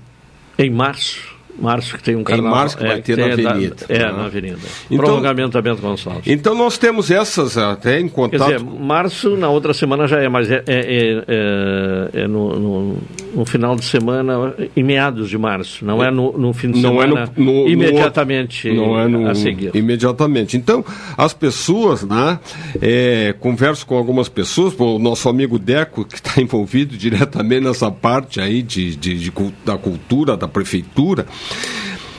[0.58, 1.33] Em março.
[1.56, 2.50] Março que tem um Em carnaval.
[2.52, 4.12] março que vai ter na da- Avenida, é, né?
[4.12, 4.58] na Avenida.
[4.90, 6.26] Então- Prolongamento da Bento Gonçalves.
[6.26, 8.52] Então nós temos essas até em Quer contato.
[8.52, 12.98] dizer, março, na outra semana já é, mas é, é, é- é- é no, no-
[13.34, 17.02] no final de semana, em meados de março, não é no, no fim de não
[17.02, 19.70] é semana no, no- no imediatamente não é no, a seguir.
[19.74, 20.84] imediatamente então
[21.16, 22.38] as pessoas né
[22.80, 28.40] é, converso com algumas pessoas o nosso amigo Deco que está envolvido diretamente nessa parte
[28.40, 29.32] aí de, de- de
[29.64, 31.26] da cultura da prefeitura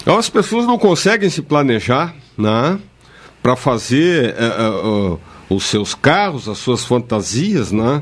[0.06, 2.78] as pessoas não conseguem se planejar né
[3.42, 5.18] para fazer eh, eh,
[5.50, 8.02] os seus carros, as suas fantasias, né?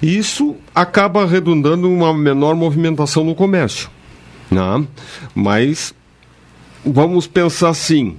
[0.00, 3.90] E isso acaba redundando em uma menor movimentação no comércio,
[4.50, 4.86] né?
[5.34, 5.94] Mas
[6.84, 8.16] vamos pensar assim: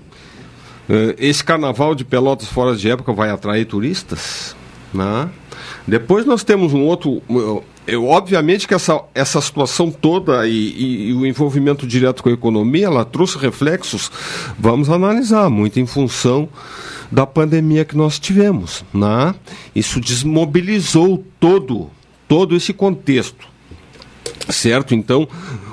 [0.89, 4.55] eh, esse carnaval de Pelotas fora de época vai atrair turistas?
[4.93, 5.29] Né?
[5.87, 7.21] Depois nós temos um outro.
[7.87, 12.31] Eu, obviamente que essa, essa situação toda e, e, e, o envolvimento direto com a
[12.31, 14.11] economia, ela trouxe reflexos,
[14.57, 16.47] vamos analisar, muito em função
[17.11, 18.85] da pandemia que nós tivemos.
[18.93, 19.35] Né?
[19.75, 21.89] Isso desmobilizou todo,
[22.27, 23.49] todo esse contexto.
[24.49, 24.95] Certo?
[24.95, 25.27] Então,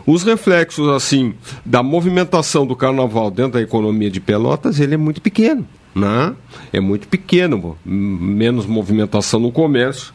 [0.07, 1.34] os reflexos assim
[1.64, 5.66] da movimentação do carnaval dentro da economia de Pelotas, ele é muito pequeno.
[5.95, 6.34] Né?
[6.72, 10.12] É muito pequeno, menos movimentação no comércio.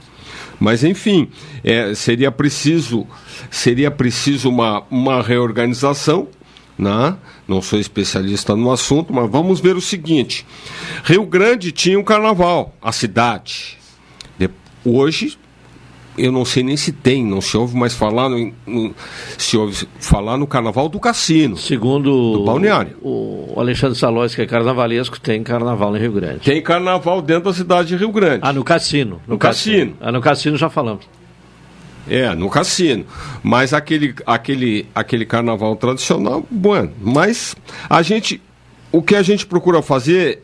[0.59, 1.29] Mas enfim,
[1.63, 3.07] é, seria preciso
[3.49, 6.27] seria preciso uma, uma reorganização.
[6.77, 7.15] Né?
[7.47, 10.45] Não sou especialista no assunto, mas vamos ver o seguinte:
[11.03, 13.77] Rio Grande tinha um carnaval, a cidade.
[14.37, 14.49] De,
[14.85, 15.37] hoje
[16.17, 18.95] eu não sei nem se tem, não se ouve mais falar no, no
[19.37, 21.57] se ouve falar no carnaval do cassino.
[21.57, 22.97] Segundo do balneário.
[23.01, 26.39] O, o Alexandre Salóis, que é carnavalesco, tem carnaval no Rio Grande.
[26.39, 28.39] Tem carnaval dentro da cidade de Rio Grande.
[28.41, 29.21] Ah, no cassino.
[29.27, 29.77] No, no cassino.
[29.77, 29.97] cassino.
[29.99, 31.05] Ah, no cassino já falamos.
[32.07, 33.05] É, no cassino.
[33.41, 37.55] Mas aquele, aquele, aquele carnaval tradicional, bueno, mas
[37.89, 38.41] a gente.
[38.91, 40.43] O que a gente procura fazer,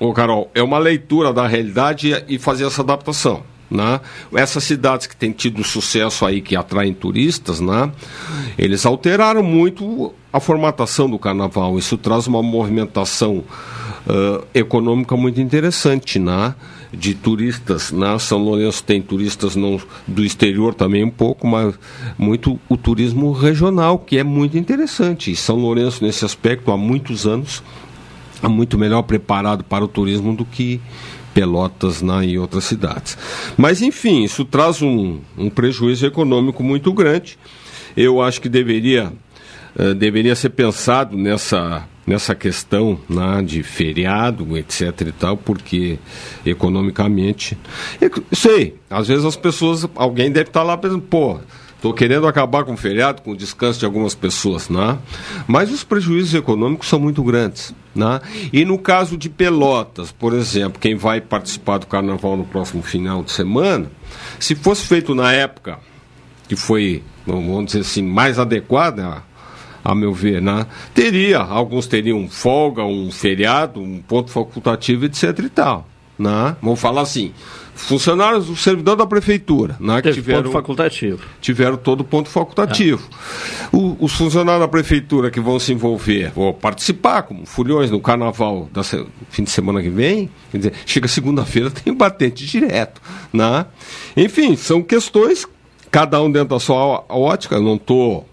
[0.00, 3.44] ô Carol, é uma leitura da realidade e fazer essa adaptação.
[3.70, 4.00] Né?
[4.34, 7.90] Essas cidades que têm tido sucesso aí, que atraem turistas, né?
[8.58, 11.78] eles alteraram muito a formatação do carnaval.
[11.78, 13.44] Isso traz uma movimentação
[14.06, 16.54] uh, econômica muito interessante né?
[16.98, 17.92] De turistas.
[17.92, 18.18] Né?
[18.18, 21.74] São Lourenço tem turistas não, do exterior também um pouco, mas
[22.16, 25.30] muito o turismo regional, que é muito interessante.
[25.30, 27.62] E São Lourenço, nesse aspecto, há muitos anos,
[28.42, 30.80] é muito melhor preparado para o turismo do que
[31.32, 33.18] Pelotas né, e outras cidades.
[33.58, 37.38] Mas, enfim, isso traz um, um prejuízo econômico muito grande.
[37.94, 39.12] Eu acho que deveria,
[39.78, 45.00] uh, deveria ser pensado nessa, nessa questão né, de feriado, etc.
[45.02, 45.98] e tal, porque
[46.44, 47.56] economicamente.
[48.00, 51.38] Eu sei, às vezes as pessoas, alguém deve estar lá pensando, pô
[51.76, 54.98] Estou querendo acabar com o feriado, com o descanso de algumas pessoas, né?
[55.46, 58.20] Mas os prejuízos econômicos são muito grandes, né?
[58.50, 63.22] E no caso de Pelotas, por exemplo, quem vai participar do carnaval no próximo final
[63.22, 63.90] de semana,
[64.40, 65.78] se fosse feito na época
[66.48, 69.22] que foi, vamos dizer assim, mais adequada,
[69.86, 70.66] a meu ver, né?
[70.92, 75.86] Teria, alguns teriam folga, um feriado, um ponto facultativo, etc e tal,
[76.18, 76.56] né?
[76.60, 77.32] Vamos falar assim,
[77.72, 81.22] funcionários do servidor da prefeitura, né, que tiveram ponto facultativo.
[81.40, 83.08] Tiveram todo ponto facultativo.
[83.12, 83.68] Ah.
[83.72, 88.68] O, os funcionários da prefeitura que vão se envolver, ou participar como fulhões no carnaval
[88.72, 93.00] da se, fim de semana que vem, quer dizer, chega segunda-feira tem batente direto,
[93.32, 93.66] né?
[94.16, 95.46] Enfim, são questões
[95.92, 98.26] cada um dentro da sua ótica, eu não estou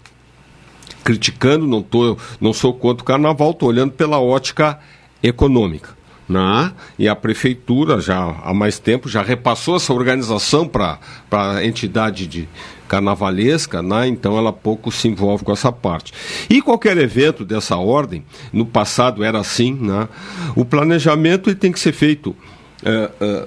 [1.04, 4.80] criticando, não tô, não sou contra o carnaval, estou olhando pela ótica
[5.22, 5.90] econômica.
[6.26, 6.72] Né?
[6.98, 10.98] E a prefeitura já há mais tempo já repassou essa organização para
[11.30, 12.48] a entidade de
[12.88, 14.08] carnavalesca, né?
[14.08, 16.14] então ela pouco se envolve com essa parte.
[16.48, 20.08] E qualquer evento dessa ordem, no passado era assim, né?
[20.56, 22.34] o planejamento ele tem que ser feito,
[22.82, 23.46] é, é,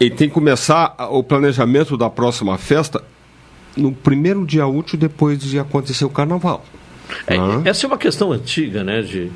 [0.00, 3.00] ele tem que começar o planejamento da próxima festa
[3.76, 6.64] no primeiro dia útil depois de acontecer o carnaval.
[7.26, 7.62] É, né?
[7.64, 9.30] Essa é uma questão antiga, né, de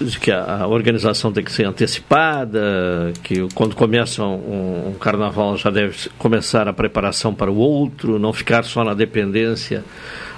[0.00, 5.70] de que a, organização tem que ser antecipada, que quando começa um, um, carnaval já
[5.70, 9.84] deve começar a preparação para o outro, não ficar só na dependência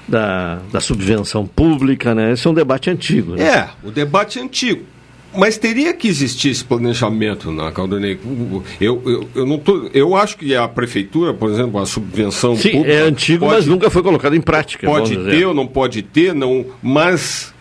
[0.07, 2.33] da, da subvenção pública, né?
[2.33, 3.35] Esse é um debate antigo.
[3.35, 3.45] Né?
[3.45, 4.85] É, o debate antigo.
[5.37, 8.19] Mas teria que existir esse planejamento na Caldanei.
[8.81, 12.71] Eu, eu, eu, não tô, eu acho que a prefeitura, por exemplo, a subvenção Sim,
[12.71, 12.93] pública.
[12.93, 14.87] é antigo, pode, mas nunca foi colocado em prática.
[14.87, 17.53] Pode ter ou não pode ter, não, mas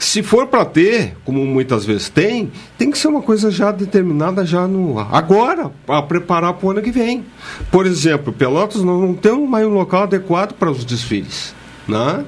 [0.00, 4.46] se for para ter, como muitas vezes tem, tem que ser uma coisa já determinada
[4.46, 7.22] já no agora, para preparar para o ano que vem.
[7.70, 11.54] Por exemplo, Pelotas nós não temos mais um local adequado para os desfiles,
[11.86, 12.24] né?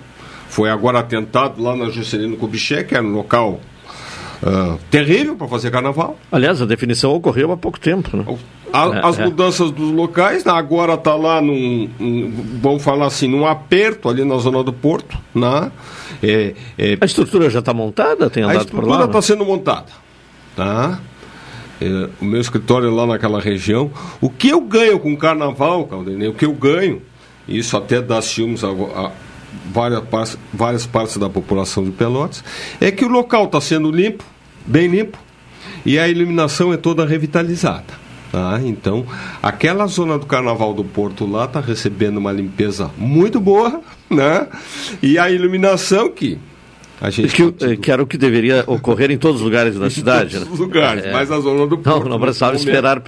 [0.51, 3.59] Foi agora atentado lá na Juscelino Kubitschek, que era um local
[4.43, 6.19] uh, terrível para fazer carnaval.
[6.31, 8.25] Aliás, a definição ocorreu há pouco tempo, né?
[8.73, 9.25] A, é, as é.
[9.25, 10.53] mudanças dos locais, né?
[10.53, 15.19] agora está lá num, num, vamos falar assim, num aperto ali na zona do Porto,
[15.35, 15.71] né?
[16.23, 16.99] É, é...
[17.01, 18.31] A estrutura já está montada?
[18.31, 19.87] Tem andado a estrutura está sendo montada.
[20.57, 21.01] Tá?
[21.81, 23.91] É, o meu escritório é lá naquela região.
[24.21, 27.03] O que eu ganho com o carnaval, Caldenei, o que eu ganho,
[27.49, 29.11] isso até dá ciúmes a, a
[29.73, 32.45] várias, partes, várias partes da população de Pelotas,
[32.81, 34.25] é que o local está sendo limpo,
[34.67, 35.19] bem limpo,
[35.85, 38.03] e a iluminação é toda revitalizada.
[38.33, 38.59] Tá?
[38.65, 39.05] Então,
[39.43, 44.49] aquela zona do Carnaval do Porto lá está recebendo uma limpeza muito boa, né?
[45.03, 46.39] E a iluminação que
[46.99, 50.37] A gente que, que, era o que deveria ocorrer em todos os lugares da cidade.
[50.37, 50.55] em todos né?
[50.55, 52.05] os lugares, é, mas a zona do Porto.
[52.05, 53.03] Não, não precisava esperar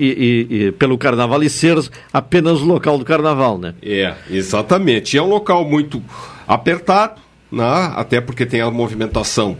[0.00, 1.78] e, e, e, pelo carnaval e ser
[2.12, 3.72] apenas o local do carnaval, né?
[3.80, 5.14] É, exatamente.
[5.14, 6.02] E é um local muito
[6.48, 7.20] apertado,
[7.52, 7.92] né?
[7.94, 9.56] até porque tem a movimentação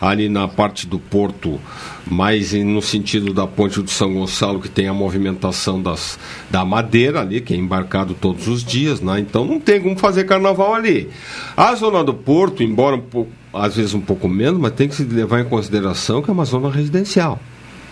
[0.00, 1.60] ali na parte do porto,
[2.06, 6.18] mais no sentido da ponte do São Gonçalo, que tem a movimentação das,
[6.50, 9.20] da madeira ali, que é embarcado todos os dias, né?
[9.20, 11.10] então não tem como fazer carnaval ali.
[11.54, 14.94] A zona do porto, embora um pouco, às vezes um pouco menos, mas tem que
[14.94, 17.38] se levar em consideração que é uma zona residencial.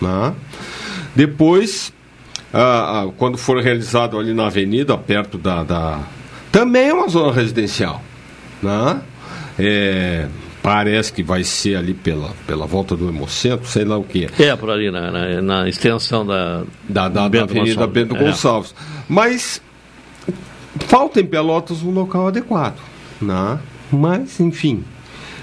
[0.01, 0.33] Né?
[1.15, 1.93] Depois,
[2.51, 5.99] ah, quando for realizado ali na avenida, perto da, da...
[6.51, 8.01] também é uma zona residencial.
[8.63, 9.01] Né?
[9.59, 10.27] É,
[10.61, 14.27] parece que vai ser ali pela, pela volta do Hemocentro, sei lá o que.
[14.39, 18.19] É, por ali, na, na, na extensão da, da, da, da Avenida Bento é.
[18.19, 18.73] Gonçalves.
[19.07, 19.61] Mas
[20.79, 22.77] falta em Pelotas um local adequado.
[23.21, 23.59] Né?
[23.91, 24.83] Mas, enfim,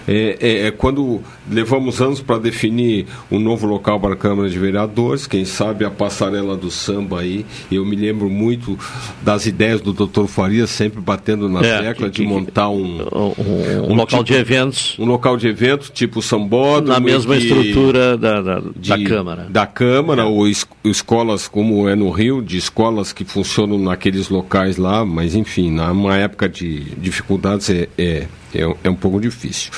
[0.06, 4.58] é, é, é, quando levamos anos para definir um novo local para a Câmara de
[4.58, 7.44] Vereadores, quem sabe a passarela do samba aí.
[7.70, 8.78] Eu me lembro muito
[9.22, 10.26] das ideias do Dr.
[10.26, 14.34] Faria, sempre batendo na é, tecla que, de montar um, um, um local tipo, de
[14.34, 14.96] eventos.
[14.98, 16.92] Um local de eventos, tipo sambódromo.
[16.92, 19.46] Na mesma estrutura da, da, de, da Câmara.
[19.50, 20.24] Da Câmara, é.
[20.24, 25.34] ou es, escolas como é no Rio, de escolas que funcionam naqueles locais lá, mas
[25.34, 28.26] enfim, numa época de dificuldades é, é
[28.60, 29.70] é, é um pouco difícil.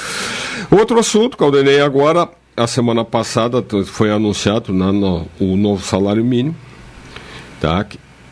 [0.71, 6.57] Outro assunto, Caldenei, agora, a semana passada foi anunciado né, no, o novo salário mínimo,
[7.61, 7.87] tá?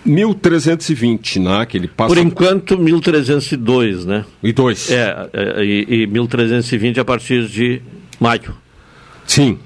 [0.07, 1.67] 1.320, né?
[1.67, 2.15] Que ele passa...
[2.15, 4.25] Por enquanto, 1.302, né?
[4.43, 4.91] E dois.
[4.91, 7.83] É, é e, e 1.320 a partir de
[8.21, 8.55] maio.
[9.27, 9.59] Sim.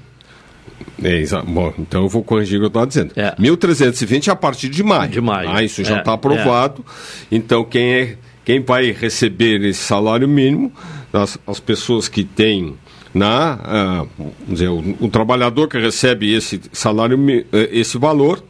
[1.03, 3.11] É, Bom, então eu vou corrigir o que eu estava dizendo.
[3.15, 3.35] É.
[3.35, 5.11] 1.320 a partir de maio.
[5.11, 5.49] De maio.
[5.49, 6.83] Ah, isso já está é, aprovado.
[7.31, 7.35] É.
[7.35, 10.71] Então, quem é quem vai receber esse salário mínimo,
[11.13, 12.75] as, as pessoas que têm
[13.13, 17.19] na, uh, vamos dizer, o, o, trabalhador que recebe esse salário,
[17.51, 18.41] eh, esse valor,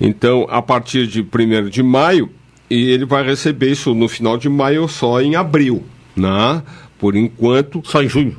[0.00, 2.30] então a partir de 1 de maio,
[2.70, 5.84] e ele vai receber isso no final de maio ou só em abril,
[6.16, 6.62] né?
[7.00, 7.82] por enquanto.
[7.84, 8.36] Só em junho.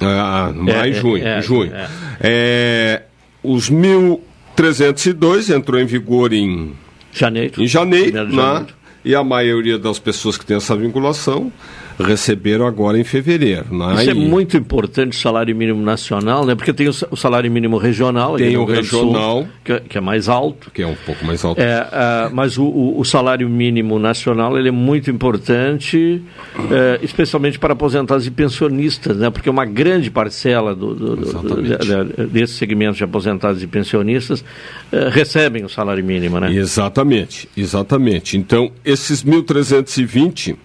[0.00, 1.26] Ah, maio, é, junho.
[1.26, 1.72] É, junho.
[1.72, 1.88] É.
[2.20, 3.02] é
[3.42, 6.72] os 1.302 entrou em vigor em
[7.12, 7.62] janeiro.
[7.62, 8.66] Em janeiro, né?
[9.04, 11.52] E a maioria das pessoas que tem essa vinculação
[11.98, 13.66] receberam agora em fevereiro.
[13.76, 14.02] Né?
[14.02, 16.54] Isso é muito importante, o salário mínimo nacional, né?
[16.54, 18.36] porque tem o salário mínimo regional.
[18.36, 19.42] Tem o regional.
[19.42, 20.70] Sul, que, é, que, é mais alto.
[20.70, 21.60] Que é um pouco mais alto.
[21.60, 26.22] É, uh, mas o, o, o, salário mínimo nacional ele é muito importante,
[26.56, 29.30] uh, especialmente para aposentados e pensionistas, né?
[29.30, 35.08] porque uma grande parcela do, do, do, de, desse segmento de aposentados e pensionistas uh,
[35.10, 36.38] recebem o salário mínimo.
[36.38, 36.52] Né?
[36.54, 38.36] Exatamente, exatamente.
[38.36, 40.56] Então, esses 1.320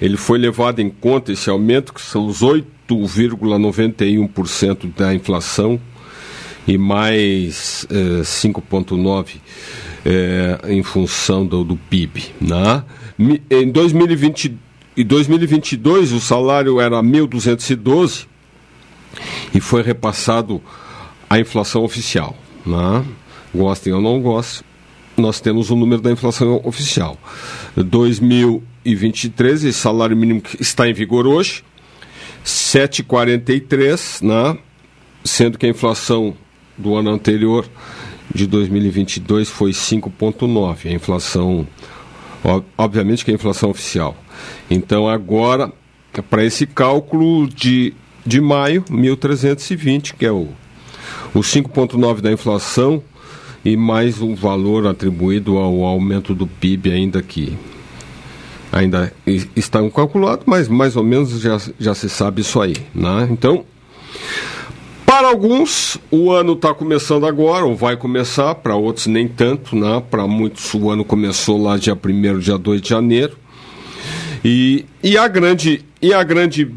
[0.00, 5.78] ele foi levado em conta esse aumento, que são os 8,91% da inflação
[6.66, 9.36] e mais eh, 5,9%
[10.04, 12.24] eh, em função do, do PIB.
[12.40, 12.82] Né?
[13.50, 14.56] Em 2020,
[14.96, 18.26] em 2022, o salário era 1.212
[19.54, 20.62] e foi repassado
[21.28, 22.36] a inflação oficial.
[22.64, 23.04] Né?
[23.54, 24.66] Gostem ou não gostem,
[25.16, 27.18] nós temos o número da inflação oficial.
[28.94, 31.62] 2023, esse salário mínimo que está em vigor hoje,
[32.44, 34.58] 7,43, né?
[35.24, 36.34] sendo que a inflação
[36.76, 37.68] do ano anterior,
[38.34, 40.86] de 2022, foi 5,9.
[40.86, 41.66] A inflação,
[42.76, 44.16] obviamente que é a inflação oficial.
[44.70, 45.72] Então agora,
[46.30, 50.48] para esse cálculo de, de maio, 1.320, que é o,
[51.34, 53.02] o 5,9 da inflação,
[53.64, 57.58] e mais um valor atribuído ao aumento do PIB ainda que
[58.78, 59.12] ainda
[59.56, 62.74] está calculado, mas mais ou menos já, já se sabe isso aí.
[62.94, 63.28] Né?
[63.30, 63.64] Então,
[65.04, 70.02] para alguns, o ano está começando agora, ou vai começar, para outros nem tanto, né?
[70.10, 73.36] para muitos o ano começou lá dia 1 dia 2 de janeiro.
[74.44, 76.70] E, e, a, grande, e a grande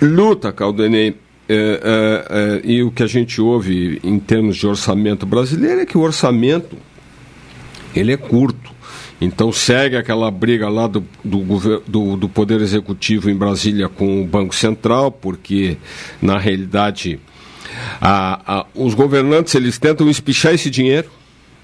[0.00, 1.16] luta, Caldenei,
[1.48, 5.86] é, é, é, e o que a gente ouve em termos de orçamento brasileiro é
[5.86, 6.76] que o orçamento
[7.94, 8.77] ele é curto.
[9.20, 14.26] Então segue aquela briga lá do, do, do, do Poder Executivo em Brasília com o
[14.26, 15.76] Banco Central, porque
[16.22, 17.18] na realidade
[18.00, 21.10] a, a, os governantes eles tentam espichar esse dinheiro,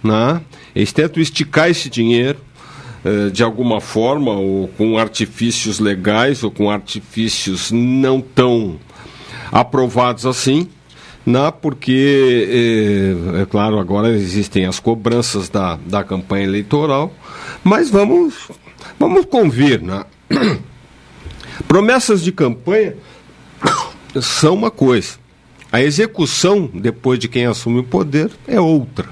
[0.02, 0.40] né?
[0.74, 2.38] eles tentam esticar esse dinheiro
[3.04, 8.80] eh, de alguma forma, ou com artifícios legais, ou com artifícios não tão
[9.52, 10.68] aprovados assim,
[11.26, 12.48] né, porque,
[13.36, 17.12] é, é, claro, agora existem as cobranças da, da campanha eleitoral,
[17.62, 18.50] mas vamos,
[18.98, 19.80] vamos convir.
[19.80, 20.04] Né?
[21.66, 22.94] Promessas de campanha
[24.20, 25.18] são uma coisa.
[25.72, 29.08] A execução, depois de quem assume o poder, é outra.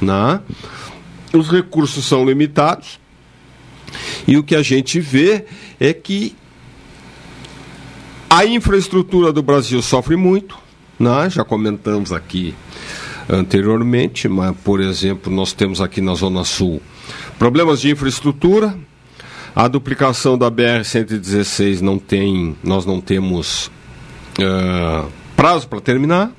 [0.00, 0.40] Né?
[1.32, 3.00] Os recursos são limitados
[4.26, 5.44] e o que a gente vê
[5.80, 6.36] é que
[8.28, 10.58] a infraestrutura do Brasil sofre muito,
[10.98, 11.30] né?
[11.30, 12.54] já comentamos aqui
[13.28, 16.80] anteriormente, mas, por exemplo, nós temos aqui na Zona Sul
[17.38, 18.76] problemas de infraestrutura,
[19.54, 23.70] a duplicação da BR-116 não tem, nós não temos
[24.38, 26.30] uh, prazo para terminar.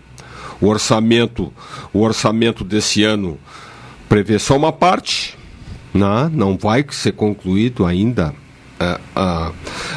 [0.60, 1.54] O orçamento,
[1.94, 3.38] o orçamento desse ano
[4.10, 5.38] prevê só uma parte,
[5.94, 6.30] né?
[6.34, 8.34] não vai ser concluído ainda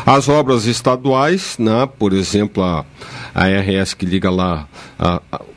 [0.07, 1.89] as obras estaduais, né?
[1.99, 2.85] por exemplo, a,
[3.35, 4.67] a RS que liga lá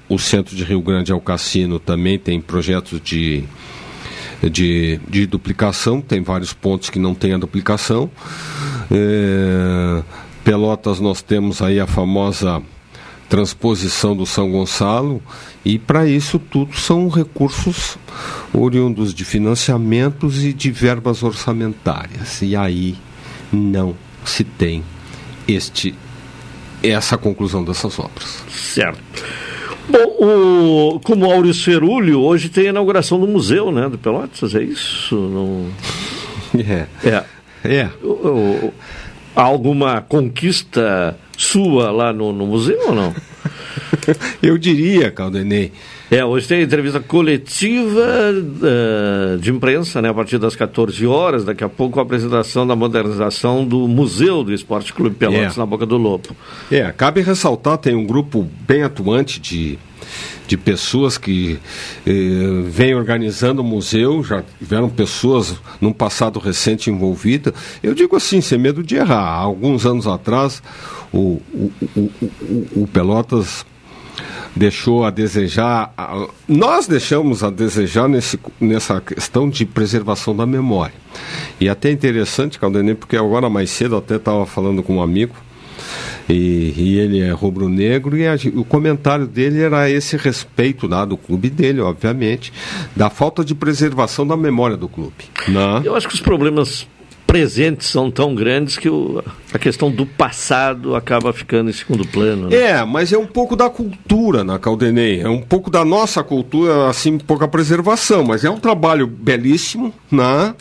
[0.10, 3.44] o centro de Rio Grande ao cassino também tem projetos de,
[4.42, 8.10] de, de duplicação, tem vários pontos que não tem a duplicação.
[8.92, 10.04] É,
[10.44, 12.62] Pelotas nós temos aí a famosa
[13.30, 15.22] transposição do São Gonçalo
[15.66, 17.98] e para isso tudo são recursos
[18.54, 22.42] oriundos de financiamentos e de verbas orçamentárias.
[22.42, 22.96] E aí
[23.56, 23.96] não
[24.26, 24.84] se tem
[25.48, 25.96] este
[26.82, 28.44] essa conclusão dessas obras.
[28.50, 29.02] Certo.
[29.88, 34.64] Bom, o, como Maurício Ferulho, hoje tem a inauguração do museu, né, do Pelotas, é
[34.64, 35.16] isso?
[35.16, 35.70] Não...
[36.60, 36.86] É.
[37.04, 37.24] É.
[37.64, 37.90] é.
[38.02, 38.74] O, o,
[39.36, 43.16] alguma conquista sua lá no, no museu ou não?
[44.42, 45.72] Eu diria, Caldenei.
[46.12, 48.02] É, hoje tem entrevista coletiva
[48.34, 51.44] uh, de imprensa, né, a partir das 14 horas.
[51.44, 55.60] Daqui a pouco a apresentação da modernização do Museu do Esporte Clube Pelotas, é.
[55.60, 56.36] na Boca do Lobo.
[56.72, 59.80] É, cabe ressaltar, tem um grupo bem atuante de,
[60.48, 61.60] de pessoas que
[62.06, 62.12] eh,
[62.68, 67.54] vêm organizando o museu, já tiveram pessoas num passado recente envolvidas.
[67.82, 69.24] Eu digo assim, sem medo de errar.
[69.24, 70.62] Há alguns anos atrás,
[71.12, 72.12] o, o, o,
[72.84, 73.66] o Pelotas
[74.56, 75.94] deixou a desejar.
[76.48, 80.94] Nós deixamos a desejar nesse, nessa questão de preservação da memória.
[81.60, 85.36] E até interessante, Caldenei, porque agora mais cedo até estava falando com um amigo.
[86.30, 91.18] E, e, ele é rubro-negro e a, o comentário dele era esse respeito lá do
[91.18, 92.54] clube dele, obviamente,
[92.96, 95.26] da falta de preservação da memória do clube.
[95.50, 95.82] Né?
[95.84, 96.88] Eu acho que os problemas
[97.34, 102.48] presentes são tão grandes que o, a questão do passado acaba ficando em segundo plano.
[102.48, 102.56] Né?
[102.56, 106.88] É, mas é um pouco da cultura na Caldenei, é um pouco da nossa cultura,
[106.88, 110.54] assim, pouca preservação, mas é um trabalho belíssimo, né?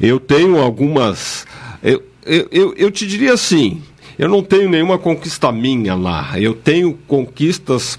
[0.00, 1.46] Eu tenho algumas.
[1.82, 3.82] Eu, eu, eu, eu te diria assim,
[4.18, 7.98] eu não tenho nenhuma conquista minha lá, eu tenho conquistas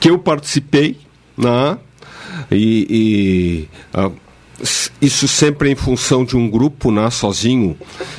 [0.00, 0.98] que eu participei,
[1.38, 1.78] né?
[2.50, 4.12] E, e uh,
[5.00, 7.08] isso sempre em função de um grupo, né?
[7.10, 7.76] sozinho.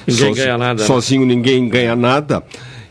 [0.07, 0.81] Ninguém ganha nada.
[0.81, 0.87] Né?
[0.87, 1.35] Sozinho né?
[1.35, 2.43] ninguém ganha nada.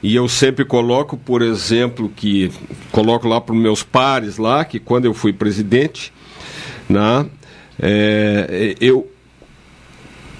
[0.02, 2.50] E eu sempre coloco, por exemplo, que
[2.90, 6.10] coloco lá para os meus pares lá, que quando eu fui presidente,
[6.88, 7.26] né,
[7.78, 9.06] é, eu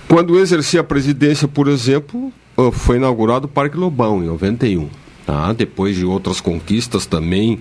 [0.08, 2.32] quando eu exerci a presidência, por exemplo,
[2.72, 4.88] foi inaugurado o Parque Lobão em 91.
[5.24, 5.52] Tá?
[5.52, 7.60] Depois de outras conquistas também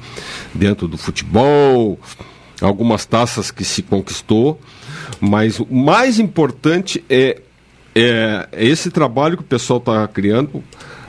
[0.52, 2.00] dentro do futebol,
[2.60, 4.60] algumas taças que se conquistou.
[5.20, 7.42] Mas o mais importante é,
[7.96, 10.64] é esse trabalho que o pessoal está criando.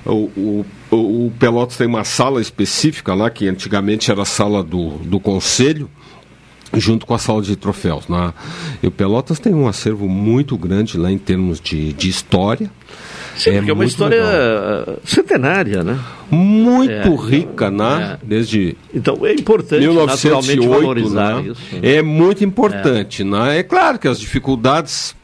[0.05, 4.91] O, o, o, Pelotas tem uma sala específica lá, que antigamente era a sala do,
[4.99, 5.91] do conselho,
[6.75, 8.09] junto com a sala de troféus.
[8.09, 8.33] Né?
[8.83, 12.71] E o Pelotas tem um acervo muito grande lá em termos de, de história.
[13.41, 14.99] Sim, é porque é uma história legal.
[15.05, 15.99] centenária, né?
[16.31, 18.19] Muito é, rica, né?
[18.23, 18.27] É.
[18.27, 21.49] Desde então é importante 1908, valorizar né?
[21.51, 21.63] isso.
[21.73, 21.95] Né?
[21.97, 23.25] É muito importante, é.
[23.25, 23.59] né?
[23.59, 25.17] É claro que as dificuldades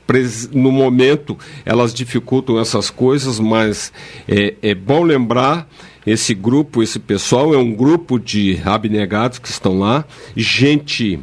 [0.52, 3.92] no momento elas dificultam essas coisas, mas
[4.28, 5.68] é, é bom lembrar
[6.06, 10.04] esse grupo, esse pessoal é um grupo de abnegados que estão lá,
[10.36, 11.18] gente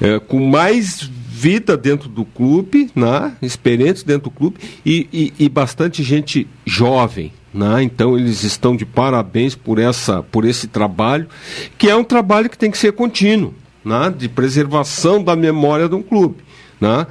[0.00, 3.36] é, com mais vida dentro do clube, né?
[3.42, 4.56] experientes dentro do clube
[4.86, 7.30] e, e, e bastante gente jovem.
[7.52, 7.82] Né?
[7.82, 11.28] Então eles estão de parabéns por, essa, por esse trabalho,
[11.76, 13.52] que é um trabalho que tem que ser contínuo,
[13.84, 14.12] né?
[14.16, 16.38] de preservação da memória de um clube.
[16.80, 17.06] Né?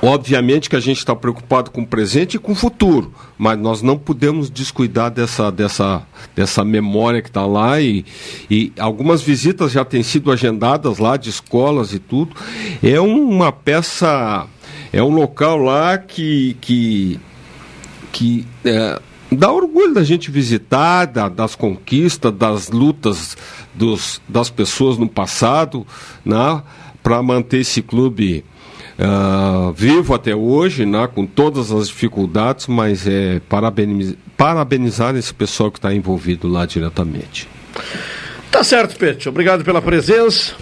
[0.00, 3.82] Obviamente que a gente está preocupado com o presente e com o futuro, mas nós
[3.82, 6.02] não podemos descuidar dessa, dessa,
[6.36, 8.04] dessa memória que está lá e,
[8.48, 12.36] e algumas visitas já têm sido agendadas lá de escolas e tudo.
[12.80, 14.46] É uma peça,
[14.92, 17.18] é um local lá que, que,
[18.12, 19.00] que é,
[19.32, 23.36] dá orgulho da gente visitar, da, das conquistas, das lutas
[23.74, 25.84] dos, das pessoas no passado,
[26.24, 26.62] né,
[27.02, 28.44] para manter esse clube
[28.98, 35.70] uh, vivo até hoje, né, com todas as dificuldades, mas é parabenizar, parabenizar esse pessoal
[35.70, 37.48] que está envolvido lá diretamente.
[38.50, 39.28] Tá certo, Pet.
[39.28, 40.54] Obrigado pela presença.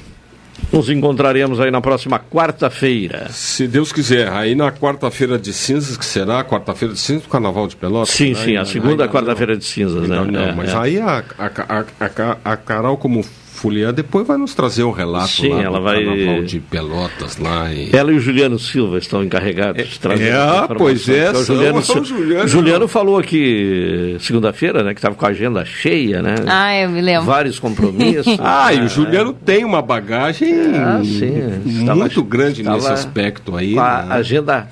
[0.73, 3.29] Nos encontraremos aí na próxima quarta-feira.
[3.31, 4.29] Se Deus quiser.
[4.33, 8.11] Aí na quarta-feira de cinzas, que será quarta-feira de cinzas do Carnaval de Pelotas?
[8.11, 8.45] Sim, né?
[8.45, 10.25] sim, a segunda quarta-feira de cinzas, né?
[10.25, 10.77] Não, é, mas é.
[10.77, 13.25] aí a, a, a, a, Carol, como
[13.57, 16.05] Folia depois vai nos trazer um relato Sim, lá ela vai...
[16.05, 17.73] Carnaval de Pelotas lá.
[17.73, 17.91] E...
[17.95, 21.83] Ela e o Juliano Silva estão encarregados de trazer É, pois é, Então, o Juliano,
[21.83, 22.49] são o Juliano.
[22.49, 26.35] Juliano falou aqui segunda-feira, né, que estava com a agenda cheia, né?
[26.47, 27.25] Ah, eu me lembro.
[27.27, 28.37] Vários compromissos.
[28.39, 31.31] Ah, e É, o Juliano tem uma bagagem Ah, sim.
[31.65, 33.75] muito Estava- grande nesse estava aspecto aí.
[33.75, 34.15] com a né?
[34.15, 34.69] agenda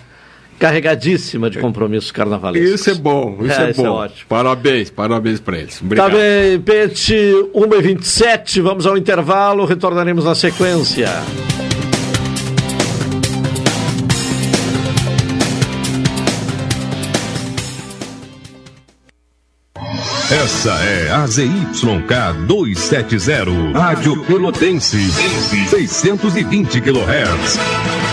[0.64, 2.80] carregadíssima de compromissos carnavalescos.
[2.80, 3.90] Isso é bom, isso é, isso bom.
[3.90, 4.26] ótimo.
[4.26, 5.78] Parabéns, parabéns para eles.
[5.78, 6.12] Tá Obrigado.
[6.12, 7.14] bem, Pete,
[7.54, 11.10] 1h27, vamos ao intervalo, retornaremos na sequência.
[20.30, 25.10] Essa é a ZYK 270, Rádio Pelotense,
[25.68, 28.03] 620 kHz.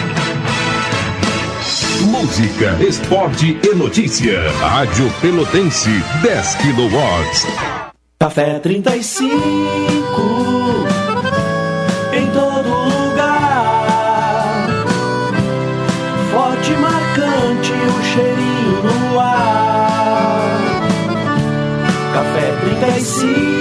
[2.22, 4.48] Música, esporte e notícia.
[4.60, 5.90] Rádio Pelotense,
[6.22, 7.00] 10 kW.
[8.20, 9.26] Café 35
[12.14, 14.68] em todo lugar.
[16.32, 20.52] Forte marcante o cheirinho no ar.
[22.14, 22.54] Café
[22.86, 23.61] 35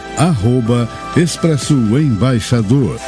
[0.21, 2.99] arroba Expresso Embaixador.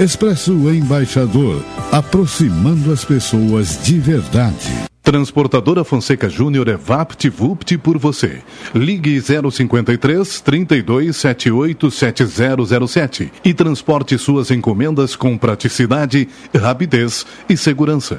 [0.00, 4.68] Expresso Embaixador, aproximando as pessoas de verdade.
[5.00, 8.42] Transportadora Fonseca Júnior é VaptVupt por você.
[8.74, 18.18] Ligue 053 32 78 7007 e transporte suas encomendas com praticidade, rapidez e segurança.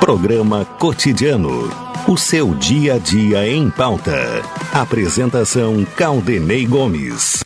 [0.00, 1.70] Programa Cotidiano.
[2.06, 4.14] O seu dia a dia em pauta.
[4.72, 7.42] Apresentação Caldenei Gomes.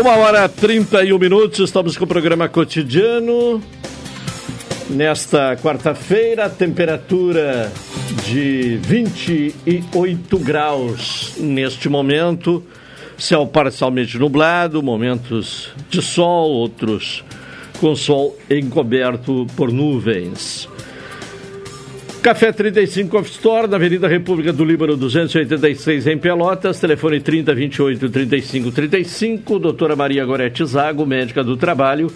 [0.00, 3.62] Uma hora 31 minutos, estamos com o programa cotidiano.
[4.90, 7.70] Nesta quarta-feira, temperatura
[8.24, 12.64] de 28 graus neste momento.
[13.18, 17.22] Céu parcialmente nublado, momentos de sol, outros
[17.80, 20.68] com sol encoberto por nuvens.
[22.22, 28.08] Café 35 Off Store, na Avenida República do Líbano 286 em Pelotas, telefone 30 28
[28.08, 32.12] 35 35, doutora Maria Gorete Zago, médica do trabalho,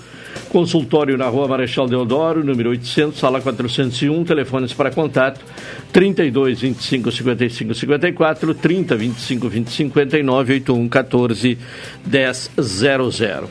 [0.53, 5.41] consultório na rua Marechal Deodoro, número 800, sala 401, telefones para contato
[5.91, 11.59] 32 25 55 54, 30 25 20 59, 81 14
[12.05, 13.51] 10 00.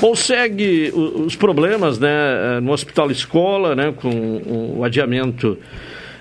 [0.00, 5.56] Bom, segue os problemas né, no Hospital Escola, né, com o adiamento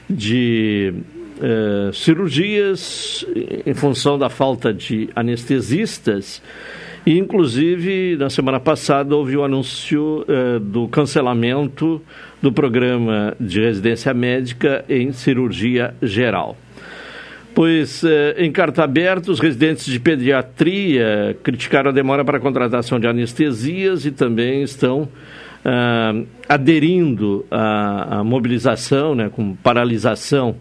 [0.07, 0.93] de
[1.41, 3.25] eh, cirurgias
[3.65, 6.39] em função da falta de anestesistas.
[7.11, 11.99] Inclusive, na semana passada houve o anúncio eh, do cancelamento
[12.39, 16.55] do programa de residência médica em cirurgia geral.
[17.55, 22.99] Pois, eh, em carta aberta, os residentes de pediatria criticaram a demora para a contratação
[22.99, 25.09] de anestesias e também estão
[25.65, 30.55] uh, aderindo à, à, mobilização, né, com paralisação.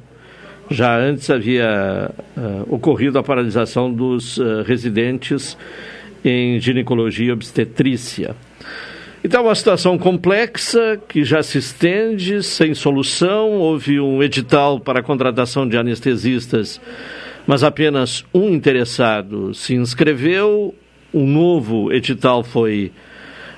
[0.70, 5.58] Já antes havia uh, ocorrido a paralisação dos uh, residentes
[6.24, 8.34] em ginecologia e obstetrícia.
[9.22, 13.50] Então, uma situação complexa que já se estende, sem solução.
[13.50, 16.80] Houve um edital para a contratação de anestesistas,
[17.44, 20.72] mas apenas um interessado se inscreveu.
[21.12, 22.92] Um novo edital foi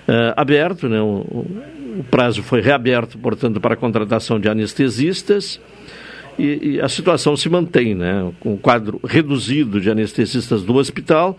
[0.09, 1.01] uh, aberto, né?
[1.01, 1.47] O,
[1.99, 5.61] o, prazo foi reaberto, portanto, para a contratação de anestesistas.
[6.39, 8.33] E, e, a situação se mantém, né?
[8.41, 11.37] Com um quadro reduzido de anestesistas do hospital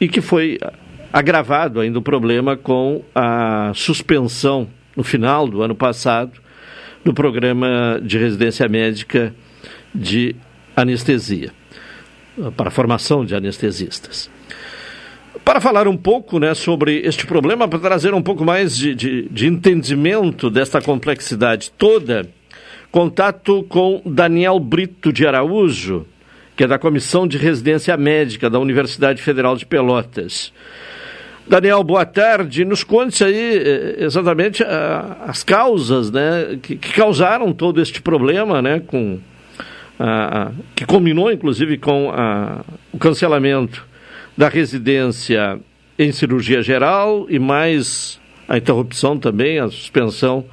[0.00, 0.58] e que foi
[1.12, 6.32] agravado ainda o problema com a suspensão no final do ano passado
[7.04, 9.34] do programa de residência médica
[9.94, 10.34] de
[10.74, 11.52] anestesia
[12.56, 14.30] para a formação de anestesistas.
[15.44, 19.28] Para falar um pouco né, sobre este problema, para trazer um pouco mais de, de,
[19.28, 22.28] de entendimento desta complexidade toda,
[22.90, 26.04] contato com Daniel Brito de Araújo,
[26.56, 30.52] que é da Comissão de Residência Médica da Universidade Federal de Pelotas.
[31.46, 32.64] Daniel, boa tarde.
[32.64, 38.80] Nos conte aí eh, exatamente as causas né, que, que causaram todo este problema, né,
[38.80, 39.18] com,
[40.74, 42.10] que combinou inclusive com
[42.92, 43.86] o cancelamento
[44.36, 45.60] da residência
[45.98, 50.44] em cirurgia geral e mais a interrupção também, a suspensão,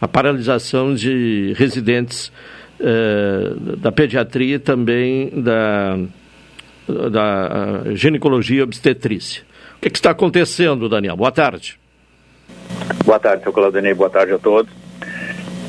[0.00, 2.32] a paralisação de residentes
[3.78, 5.98] da pediatria e também da,
[7.10, 9.42] da ginecologia e obstetrícia.
[9.76, 11.16] O que, que, está acontecendo, Daniel?
[11.16, 11.78] Boa tarde.
[13.04, 13.94] Boa tarde, seu Claudinei.
[13.94, 14.72] Boa tarde a todos.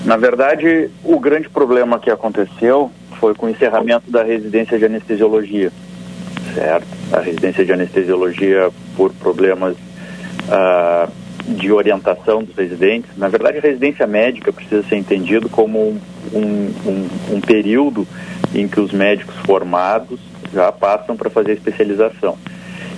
[0.06, 5.72] Na verdade, o grande problema que aconteceu foi com o encerramento da residência de anestesiologia
[6.54, 6.88] certo?
[7.12, 11.12] A residência de anestesiologia por problemas uh,
[11.48, 13.10] de orientação dos residentes.
[13.18, 16.00] Na verdade, a residência médica precisa ser entendido como
[16.34, 18.08] um, um, um período
[18.54, 20.20] em que os médicos formados
[20.54, 22.38] já passam para fazer a especialização.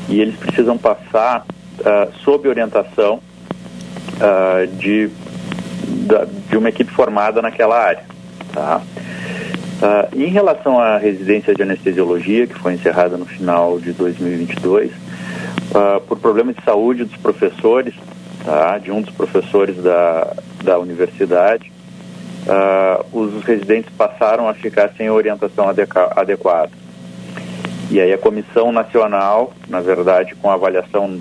[0.10, 1.46] E eles precisam passar
[1.80, 3.20] uh, sob orientação
[4.18, 5.10] uh, de,
[6.08, 8.04] da, de uma equipe formada naquela área.
[8.52, 8.82] Tá?
[9.84, 14.94] Uh, em relação à residência de anestesiologia, que foi encerrada no final de 2022, uh,
[15.76, 17.94] ah, por problema de saúde dos professores,
[18.46, 21.73] tá, de um dos professores da, da universidade,
[22.48, 25.68] uh, os residentes passaram a ficar sem orientação
[26.16, 26.72] adequada.
[27.92, 31.20] E aí a comissão nacional, na verdade, com avaliação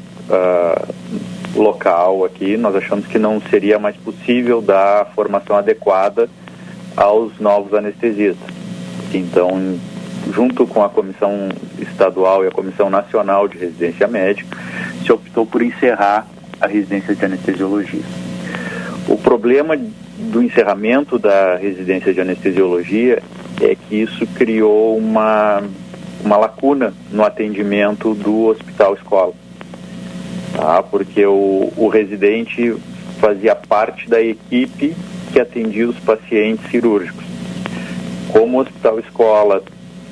[1.55, 6.29] local aqui, nós achamos que não seria mais possível dar a formação adequada
[6.97, 8.49] aos novos anestesistas.
[9.13, 9.79] Então,
[10.33, 11.49] junto com a Comissão
[11.79, 14.57] Estadual e a Comissão Nacional de Residência Médica,
[15.05, 16.27] se optou por encerrar
[16.61, 18.05] a residência de anestesiologia.
[19.09, 19.77] O problema
[20.19, 23.23] do encerramento da residência de anestesiologia
[23.61, 25.63] é que isso criou uma,
[26.25, 29.33] uma lacuna no atendimento do hospital escola.
[30.55, 30.83] Tá?
[30.83, 32.77] Porque o, o residente
[33.19, 34.95] fazia parte da equipe
[35.33, 37.25] que atendia os pacientes cirúrgicos.
[38.29, 39.63] Como o hospital escola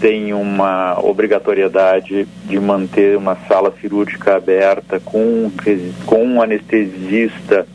[0.01, 5.51] tem uma obrigatoriedade de manter uma sala cirúrgica aberta com,
[6.07, 7.66] com um anestesista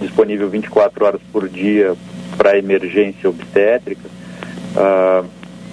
[0.00, 1.94] disponível 24 horas por dia
[2.36, 4.08] para emergência obstétrica,
[4.76, 5.26] uh,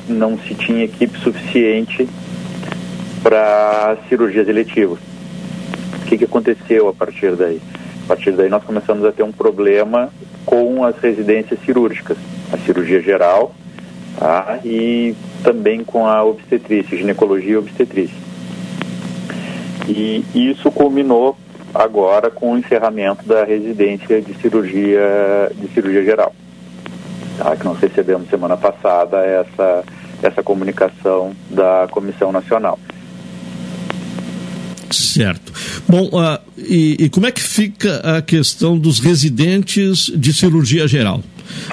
[0.07, 2.07] não se tinha equipe suficiente
[3.23, 4.99] para cirurgias eletivas.
[6.01, 7.61] O que, que aconteceu a partir daí?
[8.03, 10.09] A partir daí nós começamos a ter um problema
[10.45, 12.17] com as residências cirúrgicas,
[12.51, 13.53] a cirurgia geral
[14.17, 14.59] tá?
[14.63, 15.13] e
[15.43, 18.15] também com a obstetrícia, ginecologia e obstetrícia.
[19.87, 21.37] E isso culminou
[21.77, 26.35] agora com o encerramento da residência de cirurgia, de cirurgia geral.
[27.37, 27.55] Tá?
[27.55, 29.83] Que nós recebemos semana passada essa,
[30.23, 32.79] essa comunicação da Comissão Nacional.
[34.89, 35.51] Certo.
[35.87, 41.21] Bom, uh, e, e, como é que fica a questão dos residentes de cirurgia geral?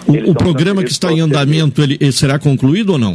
[0.06, 3.14] O, o programa que está em andamento, ele, ele, será concluído ou não?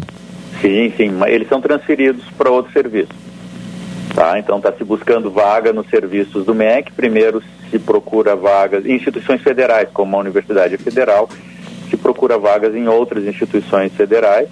[0.61, 3.09] Sim, sim, eles são transferidos para outro serviço.
[4.19, 4.37] Tá?
[4.37, 6.91] Então está se buscando vaga nos serviços do MEC.
[6.91, 7.41] Primeiro
[7.71, 11.29] se procura vagas em instituições federais, como a Universidade Federal,
[11.89, 14.49] se procura vagas em outras instituições federais.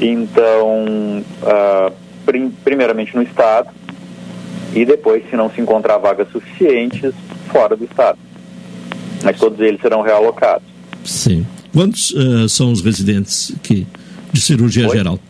[0.00, 1.92] Então, uh,
[2.24, 3.68] prim primeiramente no Estado,
[4.74, 7.12] e depois, se não se encontrar vagas suficientes,
[7.48, 8.18] fora do Estado.
[9.22, 10.66] Mas todos eles serão realocados.
[11.04, 11.46] Sim.
[11.74, 13.86] Quantos uh, são os residentes que,
[14.32, 14.96] de cirurgia Oi?
[14.96, 15.20] geral?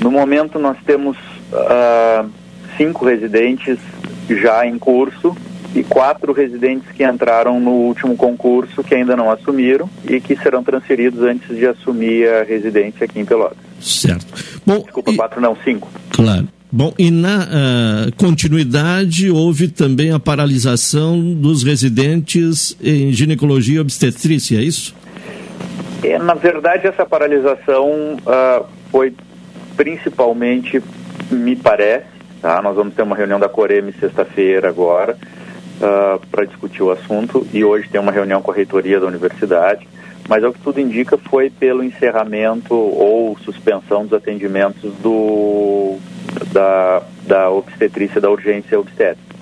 [0.00, 1.16] No momento, nós temos
[1.52, 2.28] uh,
[2.76, 3.78] cinco residentes
[4.28, 5.36] já em curso
[5.74, 10.62] e quatro residentes que entraram no último concurso que ainda não assumiram e que serão
[10.62, 13.58] transferidos antes de assumir a residência aqui em Pelotas.
[13.80, 14.26] Certo.
[14.64, 15.16] Bom, Desculpa, e...
[15.16, 15.90] quatro não, cinco.
[16.10, 16.48] Claro.
[16.70, 24.58] Bom, e na uh, continuidade houve também a paralisação dos residentes em ginecologia e obstetrícia,
[24.58, 24.94] é isso?
[26.02, 29.14] É, na verdade, essa paralisação uh, foi
[29.76, 30.82] principalmente,
[31.30, 32.13] me parece,
[32.44, 32.60] tá?
[32.60, 35.16] nós vamos ter uma reunião da Coreme sexta-feira agora
[35.80, 39.06] uh, ah, para discutir o assunto e hoje tem uma reunião com a reitoria da
[39.06, 39.88] universidade,
[40.28, 45.96] mas ao que tudo indica foi pelo encerramento ou suspensão dos atendimentos do
[46.52, 49.34] da, da obstetrícia, da urgência obstétrica.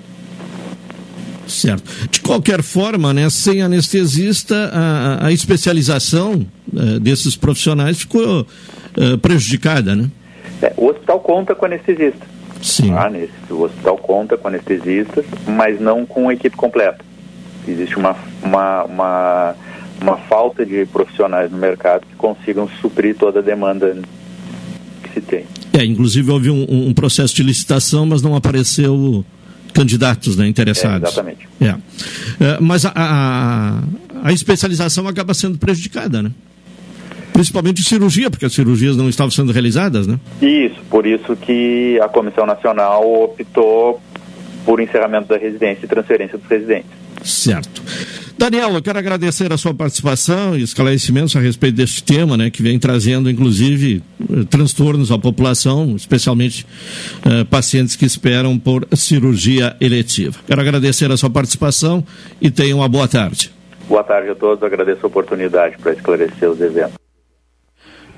[1.45, 1.83] Certo.
[2.09, 9.93] De qualquer forma, né, sem anestesista, a, a especialização uh, desses profissionais ficou uh, prejudicada,
[9.93, 10.09] né?
[10.61, 12.32] É, o hospital conta com anestesista.
[12.63, 12.93] Sim.
[12.93, 13.09] Tá?
[13.09, 17.03] Nesse, o hospital conta com anestesistas, mas não com a equipe completa.
[17.67, 19.55] Existe uma, uma, uma,
[20.01, 23.97] uma falta de profissionais no mercado que consigam suprir toda a demanda
[25.03, 25.45] que se tem.
[25.73, 29.25] É, inclusive houve um, um processo de licitação, mas não apareceu
[29.73, 31.09] candidatos né, interessados.
[31.09, 31.49] É, exatamente.
[31.59, 31.65] É.
[31.65, 33.83] é mas a, a,
[34.23, 36.31] a, especialização acaba sendo prejudicada, né?
[37.33, 40.19] Principalmente cirurgia, porque as cirurgias não estavam sendo realizadas, né?
[40.41, 43.99] Isso, por isso que a Comissão Nacional optou
[44.65, 46.91] por encerramento da residência e transferência dos residentes.
[47.23, 47.81] Certo.
[48.37, 52.61] Daniel, eu quero agradecer a sua participação e esclarecimentos a respeito deste tema, né, que
[52.61, 56.65] vem trazendo, inclusive, eh, transtornos à população, especialmente
[57.25, 60.37] uh, pacientes que esperam por cirurgia eletiva.
[60.45, 62.03] Quero agradecer a sua participação
[62.41, 63.51] e tenha uma boa tarde.
[63.87, 67.02] Boa tarde a todos, agradeço a oportunidade para esclarecer os eventos.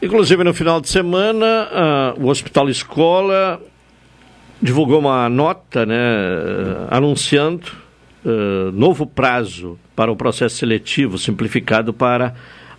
[0.01, 3.61] Inclusive, no final de semana, uh, o Hospital Escola
[4.61, 5.95] divulgou uma nota né,
[6.89, 7.67] anunciando
[8.25, 12.35] uh, novo prazo para o processo seletivo simplificado para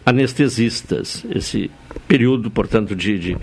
[0.07, 1.27] anestesistas.
[1.35, 1.71] Esse
[2.07, 3.37] período, portanto, de, de,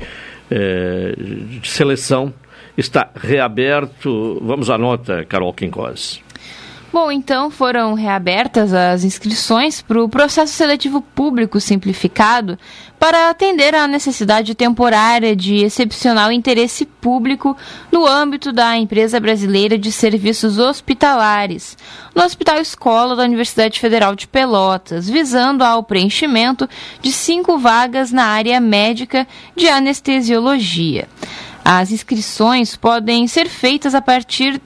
[0.50, 2.34] eh, de seleção
[2.78, 4.42] está reaberto.
[4.42, 6.23] Vamos à nota, Carol Quincós.
[6.94, 12.56] Bom, então foram reabertas as inscrições para o processo seletivo público simplificado
[13.00, 17.58] para atender à necessidade temporária de excepcional interesse público
[17.92, 21.76] no âmbito da Empresa Brasileira de Serviços Hospitalares,
[22.14, 26.70] no Hospital Escola da Universidade Federal de Pelotas, visando ao preenchimento
[27.02, 31.08] de cinco vagas na área médica de anestesiologia.
[31.66, 34.62] As inscrições podem ser feitas a partir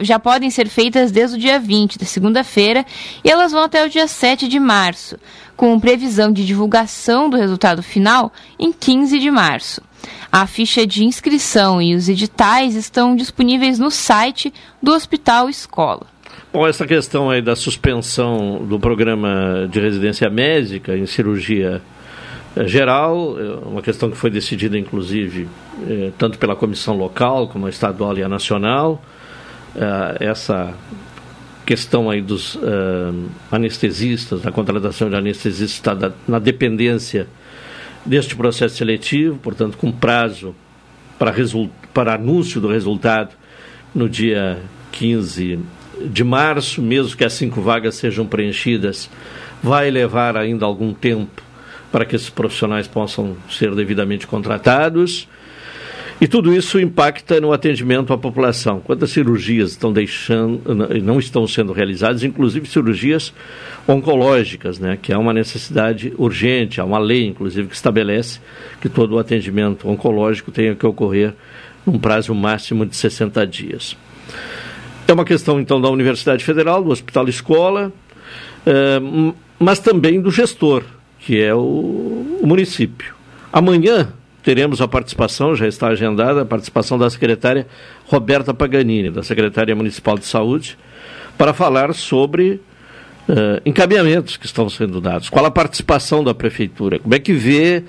[0.00, 2.84] já podem ser feitas desde o dia 20, da segunda-feira,
[3.24, 5.16] e elas vão até o dia 7 de março,
[5.56, 9.80] com previsão de divulgação do resultado final em 15 de março.
[10.30, 16.06] A ficha de inscrição e os editais estão disponíveis no site do Hospital Escola.
[16.52, 21.82] Bom, essa questão aí da suspensão do programa de residência médica em cirurgia
[22.56, 25.48] eh, geral, é uma questão que foi decidida, inclusive,
[25.88, 29.02] eh, tanto pela comissão local, como a estadual e a nacional
[29.76, 30.74] uh, essa
[31.64, 32.60] questão aí dos uh,
[33.50, 37.26] anestesistas, da contratação de anestesistas está na dependência
[38.04, 40.54] deste processo seletivo, portanto, com prazo
[41.18, 41.34] para,
[41.92, 43.30] para anúncio do resultado
[43.94, 44.58] no dia
[44.92, 45.58] 15
[46.04, 49.10] de março, mesmo que as cinco vagas sejam preenchidas,
[49.62, 51.42] vai levar ainda algum tempo
[51.90, 55.28] para que esses profissionais possam ser devidamente contratados.
[56.18, 58.80] E tudo isso impacta no atendimento à população.
[58.80, 60.62] Quantas cirurgias estão deixando,
[61.02, 63.34] não estão sendo realizadas, inclusive cirurgias
[63.86, 68.40] oncológicas, né, que é uma necessidade urgente, há uma lei, inclusive, que estabelece
[68.80, 71.34] que todo o atendimento oncológico tenha que ocorrer
[71.84, 73.94] num prazo máximo de 60 dias.
[75.06, 77.92] É uma questão, então, da Universidade Federal, do Hospital Escola,
[78.64, 79.00] eh,
[79.58, 80.82] mas também do gestor,
[81.20, 81.58] que é o,
[82.40, 83.14] o município.
[83.52, 84.12] Amanhã
[84.46, 87.66] teremos a participação, já está agendada, a participação da secretária
[88.04, 90.78] Roberta Paganini, da Secretaria Municipal de Saúde,
[91.36, 92.60] para falar sobre
[93.28, 95.28] uh, encaminhamentos que estão sendo dados.
[95.28, 97.00] Qual a participação da Prefeitura?
[97.00, 97.82] Como é que vê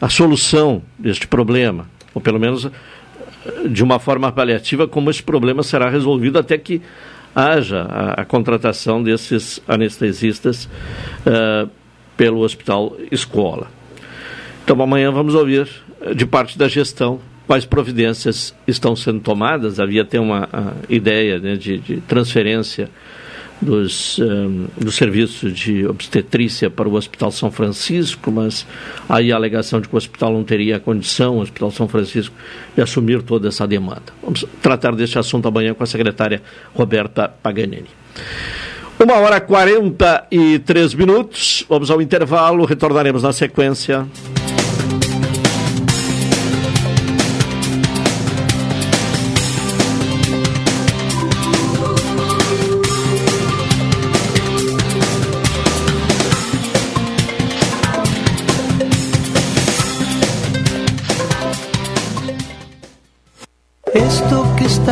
[0.00, 1.90] a solução deste problema?
[2.14, 2.70] Ou pelo menos
[3.68, 6.80] de uma forma paliativa, como esse problema será resolvido até que
[7.34, 10.66] haja a, a contratação desses anestesistas
[11.26, 11.68] uh,
[12.16, 13.66] pelo Hospital Escola.
[14.62, 15.68] Então, amanhã vamos ouvir
[16.14, 19.78] de parte da gestão quais providências estão sendo tomadas.
[19.78, 20.48] Havia até uma
[20.88, 22.88] ideia né, de, de, transferência
[23.60, 28.66] dos, um, do serviço de obstetrícia para o Hospital São Francisco, mas
[29.08, 32.34] aí a alegação de que o hospital não teria condição, o Hospital São Francisco,
[32.74, 34.12] de assumir toda essa demanda.
[34.22, 36.42] Vamos tratar deste assunto amanhã com a secretária
[36.74, 37.88] Roberta Paganini.
[38.98, 44.06] Uma hora e 43 minutos, vamos ao intervalo, retornaremos na sequência.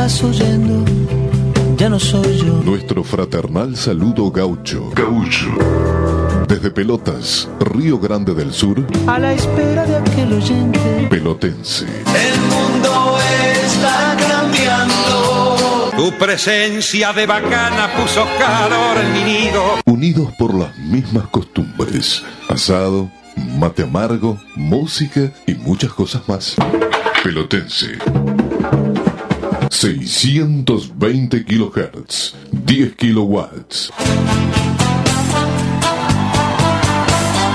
[0.06, 0.84] Estás oyendo
[1.76, 2.60] ya no soy yo.
[2.64, 4.90] Nuestro fraternal saludo gaucho.
[4.94, 5.48] Gaucho.
[6.48, 8.84] Desde Pelotas, Río Grande del Sur.
[9.06, 11.06] A la espera de aquel oyente.
[11.08, 11.86] Pelotense.
[11.86, 13.16] El mundo
[13.64, 15.90] está cambiando.
[15.96, 19.62] Tu presencia de bacana puso calor en mi nido.
[19.86, 22.22] Unidos por las mismas costumbres.
[22.48, 26.56] Asado, mate amargo, música y muchas cosas más.
[27.22, 27.98] Pelotense.
[29.72, 33.90] 620 kHz, 10 kilowatts.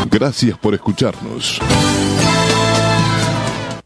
[0.10, 1.60] Gracias por escucharnos.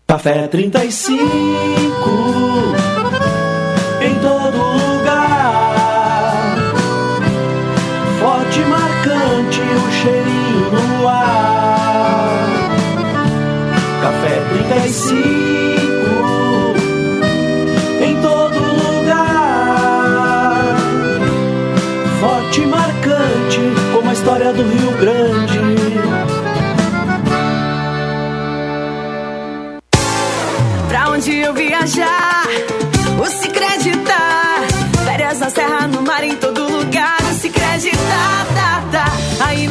[0.05, 2.50] Café 35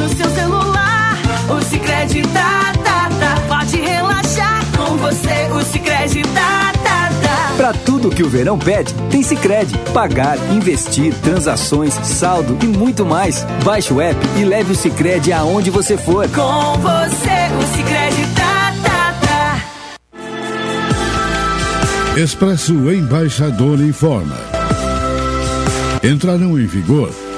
[0.01, 1.15] no seu celular,
[1.47, 3.41] o Cicred tá, tá, tá.
[3.47, 7.53] Pode relaxar com você, o Cicred tá, tá, tá.
[7.55, 9.77] Pra tudo que o verão pede, tem Cicred.
[9.93, 13.45] Pagar, investir, transações, saldo e muito mais.
[13.63, 16.27] Baixe o app e leve o Cicred aonde você for.
[16.29, 19.61] Com você, o Cicred tá, tá, tá.
[22.19, 24.37] Expresso Embaixador informa.
[26.03, 27.11] Entrarão em vigor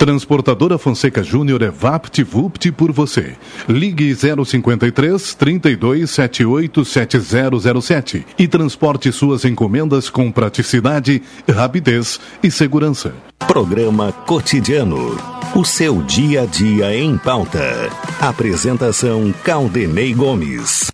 [0.00, 3.36] Transportadora Fonseca Júnior é VaptVupt por você.
[3.68, 13.12] Ligue 053 3278 7007 e transporte suas encomendas com praticidade, rapidez e segurança.
[13.40, 15.18] Programa Cotidiano.
[15.54, 17.90] O seu dia a dia em pauta.
[18.22, 20.90] Apresentação Caldenei Gomes.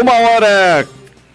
[0.00, 0.88] Uma hora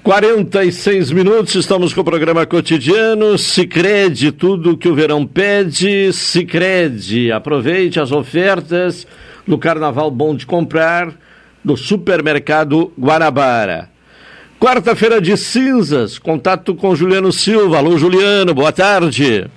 [0.04, 3.38] 46 minutos, estamos com o programa cotidiano.
[3.38, 6.12] Sicredi, tudo que o verão pede.
[6.12, 9.08] Sicredi, aproveite as ofertas
[9.48, 11.14] do Carnaval Bom de Comprar
[11.64, 13.90] do Supermercado Guanabara.
[14.60, 17.78] Quarta-feira de cinzas, contato com Juliano Silva.
[17.78, 19.50] Alô, Juliano, boa tarde.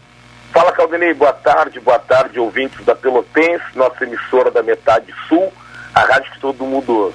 [0.52, 5.52] Fala, Caldenei, boa tarde, boa tarde, ouvintes da Pelotense, nossa emissora da Metade Sul,
[5.92, 7.12] a rádio que todo mundo.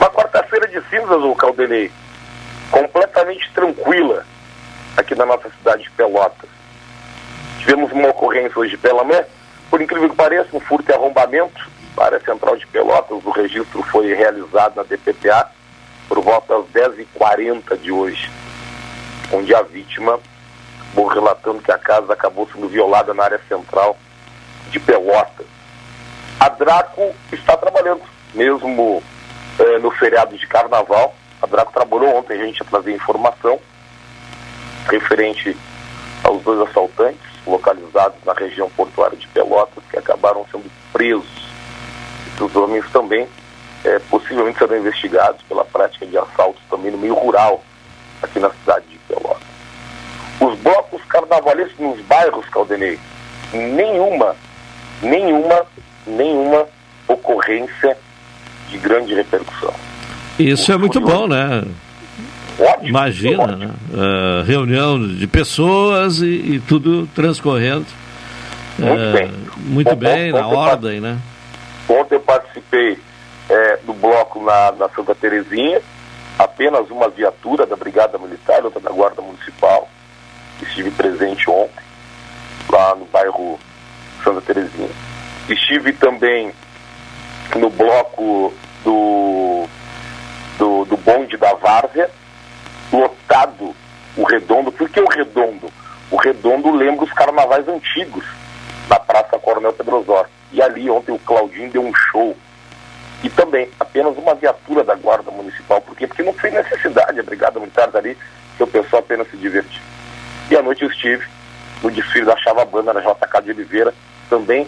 [0.00, 1.92] Uma quarta-feira de cinzas, ô Caldenei,
[2.70, 4.24] completamente tranquila
[4.96, 6.48] aqui na nossa cidade de Pelotas.
[7.58, 9.22] Tivemos uma ocorrência hoje pela manhã,
[9.68, 13.22] por incrível que pareça, um furto e arrombamento na área central de Pelotas.
[13.22, 15.50] O registro foi realizado na DPPA
[16.08, 18.30] por volta das 10h40 de hoje,
[19.30, 20.18] onde a vítima
[20.86, 23.98] acabou relatando que a casa acabou sendo violada na área central
[24.70, 25.46] de Pelotas.
[26.40, 28.00] A Draco está trabalhando,
[28.32, 29.02] mesmo
[29.60, 33.58] eh, no feriado de carnaval, a Draco trabalhou ontem, a gente ia trazer informação
[34.88, 35.56] referente
[36.24, 41.50] aos dois assaltantes localizados na região portuária de Pelotas que acabaram sendo presos.
[42.26, 43.28] Esses homens também
[43.84, 47.62] é, possivelmente serão investigados pela prática de assaltos também no meio rural
[48.22, 49.42] aqui na cidade de Pelotas.
[50.40, 52.98] Os blocos carnavalescos nos bairros, Caldenei,
[53.52, 54.34] nenhuma,
[55.02, 55.66] nenhuma,
[56.06, 56.66] nenhuma
[57.06, 57.96] ocorrência
[58.70, 59.74] de grande repercussão.
[60.38, 61.64] Isso é muito bom, né?
[62.58, 63.58] Ótimo, Imagina, ótimo.
[63.58, 63.74] né?
[63.92, 67.86] Uh, reunião de pessoas e, e tudo transcorrendo
[68.80, 71.18] muito uh, bem, muito bem na ordem, né?
[71.88, 72.98] Ontem eu participei
[73.48, 75.80] é, do bloco na, na Santa Terezinha,
[76.38, 79.88] apenas uma viatura da Brigada Militar, outra da Guarda Municipal.
[80.62, 81.82] Estive presente ontem,
[82.70, 83.58] lá no bairro
[84.22, 84.90] Santa Terezinha.
[85.48, 86.52] Estive também
[87.56, 88.52] no bloco
[88.84, 89.68] do
[90.58, 92.10] do, do bonde da Várzea,
[92.92, 93.74] lotado
[94.16, 94.70] o redondo.
[94.70, 95.72] Por que o redondo?
[96.10, 98.24] O redondo lembra os carnavais antigos,
[98.88, 100.04] na Praça Coronel Pedro.
[100.52, 102.36] E ali ontem o Claudinho deu um show.
[103.22, 105.80] E também apenas uma viatura da Guarda Municipal.
[105.80, 106.06] Por quê?
[106.06, 108.16] Porque não foi necessidade a Brigada Militar dali,
[108.56, 109.80] que o pessoal apenas se divertir.
[110.50, 111.24] E à noite eu estive
[111.82, 113.94] no desfile da Chavabana, na JK de Oliveira,
[114.28, 114.66] também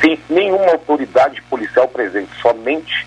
[0.00, 3.06] sem nenhuma autoridade policial presente, somente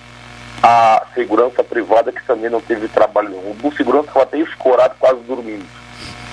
[0.61, 3.55] a segurança privada que também não teve trabalho nenhum.
[3.63, 5.65] O segurança estava até escorado, quase dormindo,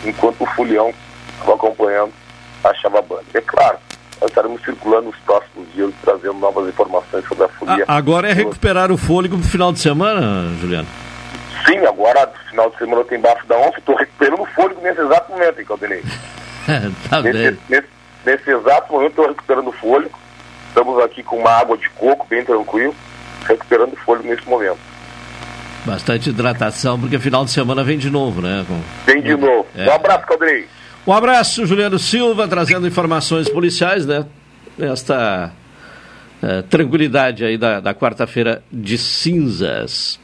[0.04, 0.92] enquanto o Fulião
[1.32, 2.12] estava acompanhando
[2.62, 3.24] a Chavabanda.
[3.34, 3.78] É claro,
[4.20, 7.84] nós estaremos circulando nos próximos dias, trazendo novas informações sobre a folia.
[7.86, 10.88] agora é recuperar o fôlego no final de semana, Juliano?
[11.66, 14.80] Sim, agora no final de semana eu estou embaixo da onça, estou recuperando o fôlego
[14.80, 16.02] nesse exato momento, hein, Caldenei?
[17.10, 17.88] tá nesse, nesse,
[18.24, 20.23] nesse exato momento estou recuperando o fôlego.
[20.74, 22.92] Estamos aqui com uma água de coco bem tranquilo
[23.46, 24.78] recuperando fôlego nesse momento.
[25.84, 28.64] Bastante hidratação, porque final de semana vem de novo, né?
[28.66, 28.80] Com...
[29.06, 29.64] Vem de novo.
[29.76, 29.88] É.
[29.88, 30.66] Um abraço, Caldrei.
[31.06, 34.26] Um abraço, Juliano Silva, trazendo informações policiais, né?
[34.76, 35.52] Esta
[36.42, 40.18] é, tranquilidade aí da, da quarta-feira de cinzas.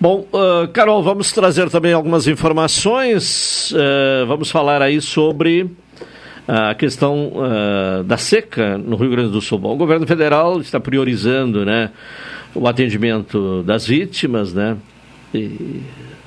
[0.00, 3.70] Bom, uh, Carol, vamos trazer também algumas informações.
[3.72, 5.70] Uh, vamos falar aí sobre
[6.46, 9.58] a questão uh, da seca no Rio Grande do Sul.
[9.58, 11.90] Bom, o governo federal está priorizando né,
[12.54, 14.76] o atendimento das vítimas, né,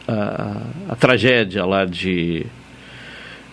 [0.08, 2.46] a, a, tragédia lá de,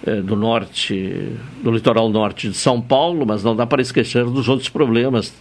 [0.06, 1.32] eh, do norte,
[1.62, 5.34] do litoral norte de São Paulo, mas não dá para esquecer dos outros problemas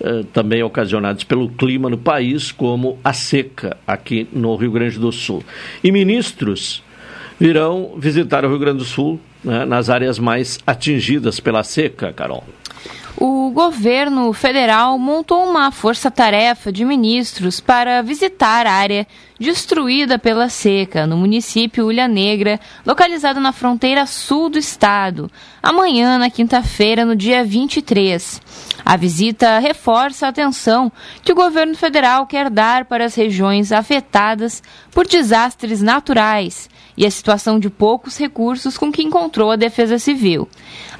[0.00, 5.10] eh, também ocasionados pelo clima no país, como a seca aqui no Rio Grande do
[5.10, 5.42] Sul.
[5.82, 6.82] E ministros
[7.38, 12.44] virão visitar o Rio Grande do Sul né, nas áreas mais atingidas pela seca, Carol.
[13.16, 19.06] O governo federal montou uma força-tarefa de ministros para visitar a área
[19.38, 25.30] destruída pela seca no município Ulha Negra, localizado na fronteira sul do estado,
[25.62, 28.40] amanhã, na quinta-feira, no dia 23.
[28.84, 30.90] A visita reforça a atenção
[31.22, 34.62] que o governo federal quer dar para as regiões afetadas
[34.92, 40.48] por desastres naturais e a situação de poucos recursos com que encontrou a Defesa Civil.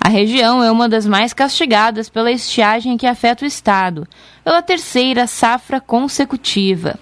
[0.00, 4.08] A região é uma das mais castigadas pela estiagem que afeta o Estado,
[4.42, 6.98] pela terceira safra consecutiva.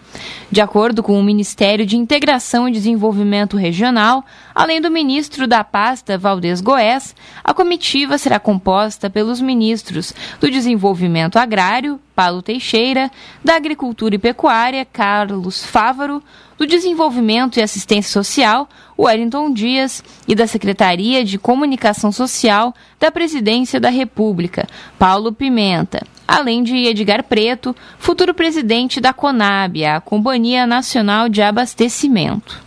[0.50, 4.24] De acordo com o Ministério de Integração e Desenvolvimento Regional,
[4.54, 11.38] além do ministro da pasta, Valdez Goés, a comitiva será composta pelos ministros do Desenvolvimento
[11.38, 13.10] Agrário, Paulo Teixeira,
[13.44, 16.22] da Agricultura e Pecuária, Carlos Fávaro,
[16.58, 18.68] do Desenvolvimento e Assistência Social,
[18.98, 24.66] Wellington Dias, e da Secretaria de Comunicação Social da Presidência da República,
[24.98, 32.60] Paulo Pimenta, além de Edgar Preto, futuro presidente da CONAB, a Companhia Nacional de Abastecimento.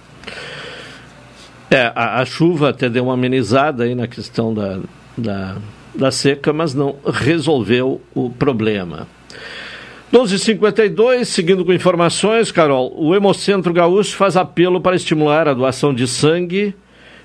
[1.70, 4.80] É, a, a, chuva até deu uma amenizada aí na questão da,
[5.18, 5.58] da,
[5.96, 9.08] da seca, mas não resolveu o problema.
[10.12, 16.06] 12h52, seguindo com informações, Carol, o Hemocentro Gaúcho faz apelo para estimular a doação de
[16.06, 16.76] sangue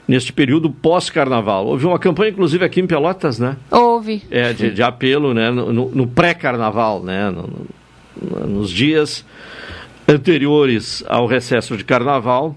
[0.07, 1.67] neste período pós-carnaval.
[1.67, 3.57] Houve uma campanha, inclusive, aqui em Pelotas, né?
[3.73, 4.23] Houve.
[4.31, 5.51] É, de, de apelo, né?
[5.51, 7.29] No, no pré-carnaval, né?
[7.29, 7.51] No,
[8.23, 9.25] no, nos dias
[10.07, 12.57] anteriores ao recesso de carnaval,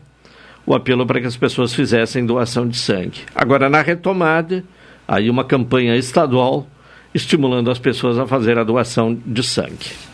[0.63, 3.21] o apelo para que as pessoas fizessem doação de sangue.
[3.33, 4.63] Agora, na retomada,
[5.07, 6.67] aí uma campanha estadual
[7.15, 10.08] estimulando as pessoas a fazer a doação de sangue.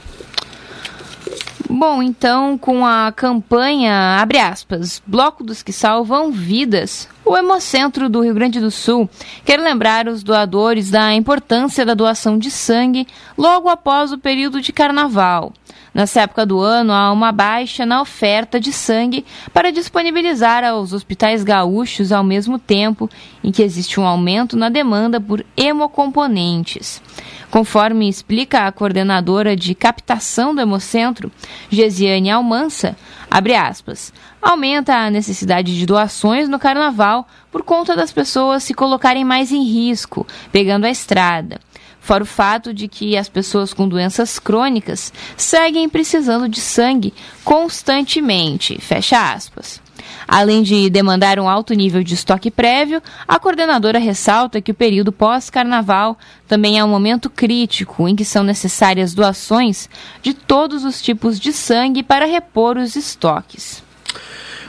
[1.68, 8.22] Bom, então, com a campanha, abre aspas, Bloco dos que Salvam Vidas, o Hemocentro do
[8.22, 9.10] Rio Grande do Sul
[9.44, 14.72] quer lembrar os doadores da importância da doação de sangue logo após o período de
[14.72, 15.52] carnaval.
[15.96, 21.42] Nessa época do ano, há uma baixa na oferta de sangue para disponibilizar aos hospitais
[21.42, 23.10] gaúchos ao mesmo tempo
[23.42, 27.02] em que existe um aumento na demanda por hemocomponentes.
[27.50, 31.32] Conforme explica a coordenadora de captação do Hemocentro,
[31.70, 32.98] Gesiane Almança,
[33.32, 34.12] abre aspas,
[34.42, 39.64] aumenta a necessidade de doações no carnaval por conta das pessoas se colocarem mais em
[39.64, 41.58] risco, pegando a estrada.
[42.06, 47.12] Fora o fato de que as pessoas com doenças crônicas seguem precisando de sangue
[47.44, 48.80] constantemente.
[48.80, 49.82] Fecha aspas.
[50.28, 55.12] Além de demandar um alto nível de estoque prévio, a coordenadora ressalta que o período
[55.12, 56.16] pós-carnaval
[56.48, 59.90] também é um momento crítico em que são necessárias doações
[60.22, 63.85] de todos os tipos de sangue para repor os estoques.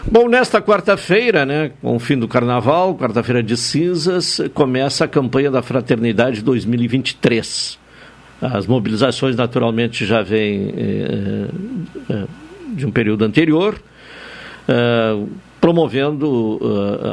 [0.08, 5.50] Bom, nesta quarta-feira, né, com o fim do carnaval, quarta-feira de cinzas, começa a campanha
[5.50, 7.76] da Fraternidade 2023.
[8.40, 11.48] As mobilizações, naturalmente, já vêm eh,
[12.08, 12.24] eh,
[12.74, 13.80] de um período anterior.
[14.68, 15.28] Uh,
[15.60, 16.60] promovendo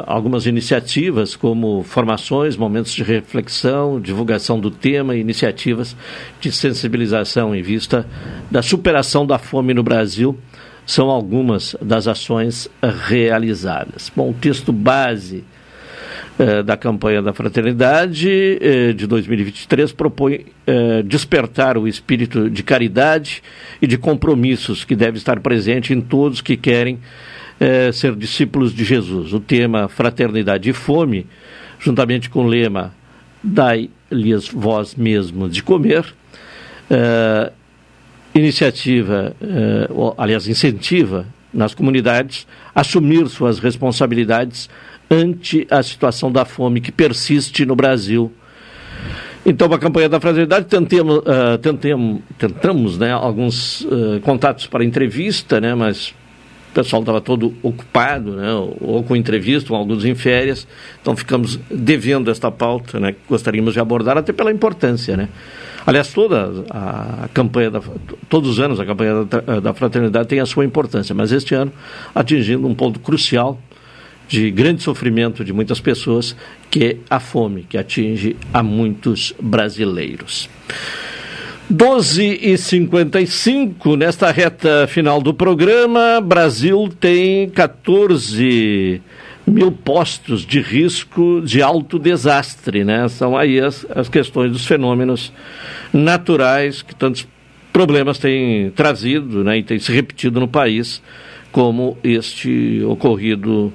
[0.06, 5.96] algumas iniciativas como formações, momentos de reflexão, divulgação do tema, iniciativas
[6.40, 8.06] de sensibilização em vista
[8.50, 10.38] da superação da fome no Brasil.
[10.86, 12.68] São algumas das ações
[13.06, 14.12] realizadas.
[14.14, 15.44] Bom, o texto base
[16.38, 20.46] uh, da campanha da Fraternidade uh, de 2023 propõe
[21.04, 23.42] despertar o espírito de caridade
[23.82, 26.98] e de compromissos que deve estar presente em todos que querem
[27.58, 29.32] é, ser discípulos de Jesus.
[29.32, 31.26] O tema Fraternidade e Fome,
[31.78, 32.94] juntamente com o lema
[33.42, 36.14] Dai-lhes vós mesmos de comer,
[36.90, 37.52] é,
[38.34, 39.88] iniciativa, é,
[40.18, 44.68] aliás, incentiva nas comunidades assumir suas responsabilidades
[45.10, 48.32] ante a situação da fome que persiste no Brasil.
[49.46, 55.60] Então, a campanha da fraternidade, tentemos, uh, tentemos, tentamos né, alguns uh, contatos para entrevista,
[55.60, 56.14] né, mas
[56.70, 58.50] o pessoal estava todo ocupado, né,
[58.80, 60.66] ou com entrevista, ou alguns em férias,
[61.00, 65.28] então ficamos devendo esta pauta, né, que gostaríamos de abordar, até pela importância, né.
[65.86, 67.80] Aliás, toda a campanha, da,
[68.28, 71.72] todos os anos a campanha da, da fraternidade tem a sua importância, mas este ano
[72.14, 73.60] atingindo um ponto crucial
[74.26, 76.34] de grande sofrimento de muitas pessoas,
[76.70, 80.48] que é a fome, que atinge a muitos brasileiros.
[81.68, 89.00] 12 e 55 nesta reta final do programa, Brasil tem 14
[89.46, 93.08] mil postos de risco de alto desastre, né?
[93.08, 95.32] São aí as, as questões dos fenômenos
[95.92, 97.26] naturais que tantos
[97.72, 99.58] problemas têm trazido, né?
[99.58, 101.02] E tem se repetido no país,
[101.52, 103.72] como este ocorrido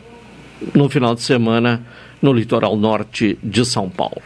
[0.74, 1.86] no final de semana
[2.22, 4.22] no litoral norte de São Paulo.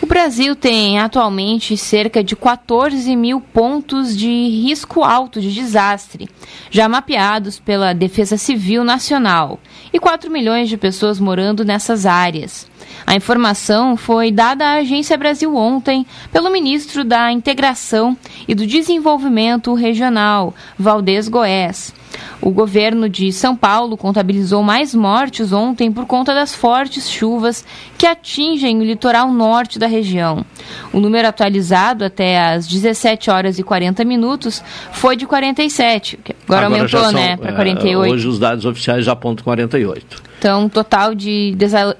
[0.00, 6.28] O Brasil tem atualmente cerca de 14 mil pontos de risco alto de desastre,
[6.70, 9.58] já mapeados pela Defesa Civil Nacional,
[9.96, 12.66] e 4 milhões de pessoas morando nessas áreas.
[13.06, 18.14] A informação foi dada à Agência Brasil ontem pelo ministro da Integração
[18.46, 21.94] e do Desenvolvimento Regional, Valdez Goés.
[22.40, 27.64] O governo de São Paulo contabilizou mais mortes ontem por conta das fortes chuvas
[27.96, 30.44] que atingem o litoral norte da região.
[30.92, 34.62] O número atualizado até às 17 horas e 40 minutos
[34.92, 36.18] foi de 47,
[36.48, 38.08] agora, agora aumentou, né, para 48.
[38.08, 40.22] É, hoje os dados oficiais já apontam 48.
[40.38, 41.56] Então, total de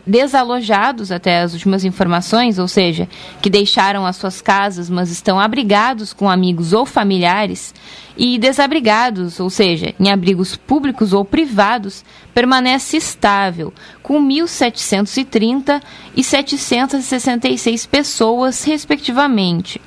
[0.07, 3.09] desalojados até as últimas informações, ou seja,
[3.41, 7.75] que deixaram as suas casas, mas estão abrigados com amigos ou familiares,
[8.17, 12.05] e desabrigados, ou seja, em abrigos públicos ou privados,
[12.35, 13.73] permanece estável,
[14.03, 15.83] com 1.730
[16.15, 19.81] e 766 pessoas, respectivamente.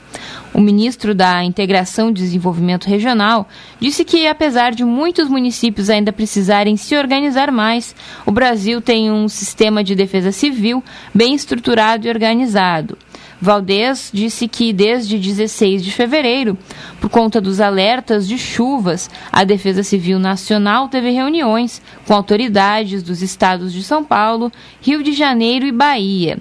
[0.54, 3.48] O ministro da Integração e Desenvolvimento Regional
[3.80, 7.96] disse que, apesar de muitos municípios ainda precisarem se organizar mais,
[8.26, 12.98] o Brasil tem um sistema de defesa civil bem estruturado e organizado.
[13.42, 16.58] Valdez disse que desde 16 de fevereiro,
[17.00, 23.22] por conta dos alertas de chuvas, a Defesa Civil Nacional teve reuniões com autoridades dos
[23.22, 24.52] estados de São Paulo,
[24.82, 26.38] Rio de Janeiro e Bahia.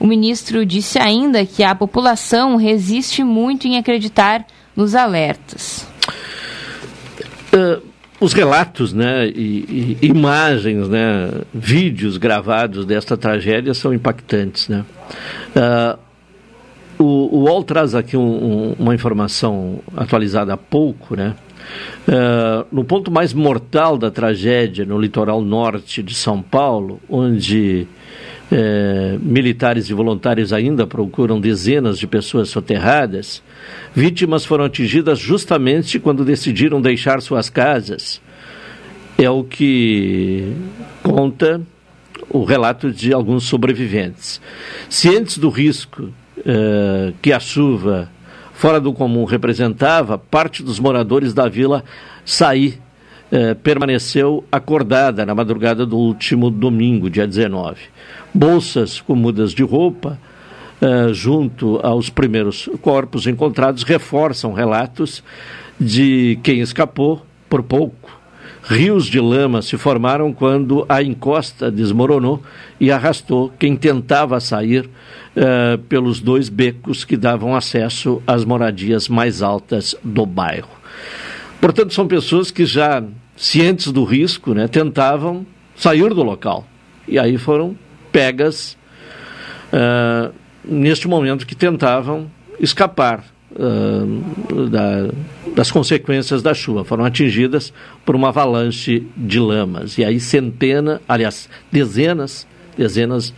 [0.00, 5.86] O ministro disse ainda que a população resiste muito em acreditar nos alertas.
[7.52, 7.82] Uh,
[8.18, 14.84] os relatos, né, e, e, imagens, né, vídeos gravados desta tragédia são impactantes, né.
[15.54, 15.98] Uh,
[16.98, 21.34] o, o UOL traz aqui um, um, uma informação atualizada há pouco, né,
[22.08, 27.86] Uh, no ponto mais mortal da tragédia, no litoral norte de São Paulo, onde
[28.50, 33.42] eh, militares e voluntários ainda procuram dezenas de pessoas soterradas,
[33.94, 38.20] vítimas foram atingidas justamente quando decidiram deixar suas casas.
[39.16, 40.52] É o que
[41.02, 41.60] conta
[42.28, 44.40] o relato de alguns sobreviventes.
[44.88, 46.10] Cientes do risco
[46.44, 48.10] eh, que a chuva
[48.54, 51.84] fora do comum representava, parte dos moradores da vila
[52.24, 52.78] saí
[53.32, 57.80] eh, permaneceu acordada na madrugada do último domingo, dia 19
[58.34, 60.18] bolsas com mudas de roupa,
[60.80, 65.22] uh, junto aos primeiros corpos encontrados, reforçam relatos
[65.78, 68.18] de quem escapou por pouco.
[68.62, 72.42] Rios de lama se formaram quando a encosta desmoronou
[72.78, 79.42] e arrastou quem tentava sair uh, pelos dois becos que davam acesso às moradias mais
[79.42, 80.68] altas do bairro.
[81.60, 83.02] Portanto, são pessoas que já
[83.40, 86.66] cientes do risco, né, tentavam sair do local.
[87.08, 87.74] E aí foram
[88.12, 88.76] pegas
[89.72, 90.30] uh,
[90.62, 92.30] neste momento que tentavam
[92.60, 95.08] escapar uh, da,
[95.56, 96.84] das consequências da chuva.
[96.84, 97.72] Foram atingidas
[98.04, 99.96] por uma avalanche de lamas.
[99.96, 102.46] E aí centenas, aliás, dezenas,
[102.76, 103.32] dezenas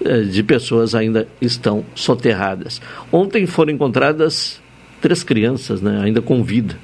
[0.00, 2.80] uh, de pessoas ainda estão soterradas.
[3.10, 4.60] Ontem foram encontradas
[5.00, 6.76] três crianças, né, ainda com vida.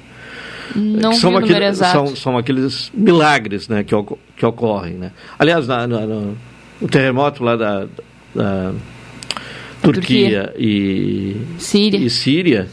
[0.75, 3.95] Não são, aquele, são, são, aqueles milagres né, que,
[4.37, 4.93] que ocorrem.
[4.93, 5.11] Né?
[5.37, 5.99] Aliás, na, na,
[6.81, 7.87] o terremoto lá da,
[8.33, 8.73] da
[9.81, 12.67] Turquia, Turquia, e Síria, e Síria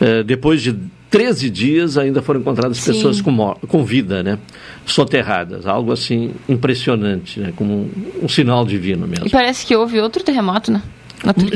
[0.00, 0.76] eh, depois de
[1.10, 2.92] 13 dias ainda foram encontradas Sim.
[2.92, 4.38] pessoas com, com vida, né?
[4.84, 5.66] Soterradas.
[5.66, 7.52] Algo assim impressionante, né?
[7.54, 7.90] Como um,
[8.24, 9.26] um sinal divino mesmo.
[9.26, 10.82] E parece que houve outro terremoto, né?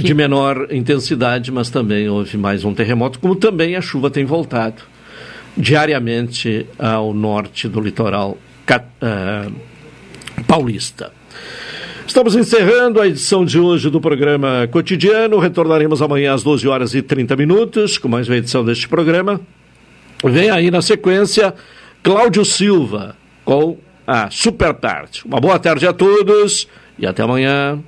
[0.03, 4.83] De menor intensidade, mas também houve mais um terremoto, como também a chuva tem voltado
[5.59, 8.39] diariamente ao norte do litoral
[8.71, 9.53] uh,
[10.47, 11.13] paulista.
[12.07, 15.39] Estamos encerrando a edição de hoje do programa Cotidiano.
[15.39, 19.41] Retornaremos amanhã às 12 horas e 30 minutos com mais uma edição deste programa.
[20.25, 21.55] Vem aí na sequência
[22.03, 23.15] Cláudio Silva
[23.45, 23.77] com
[24.07, 25.23] a Super Tarde.
[25.27, 26.67] Uma boa tarde a todos
[26.99, 27.79] e até amanhã.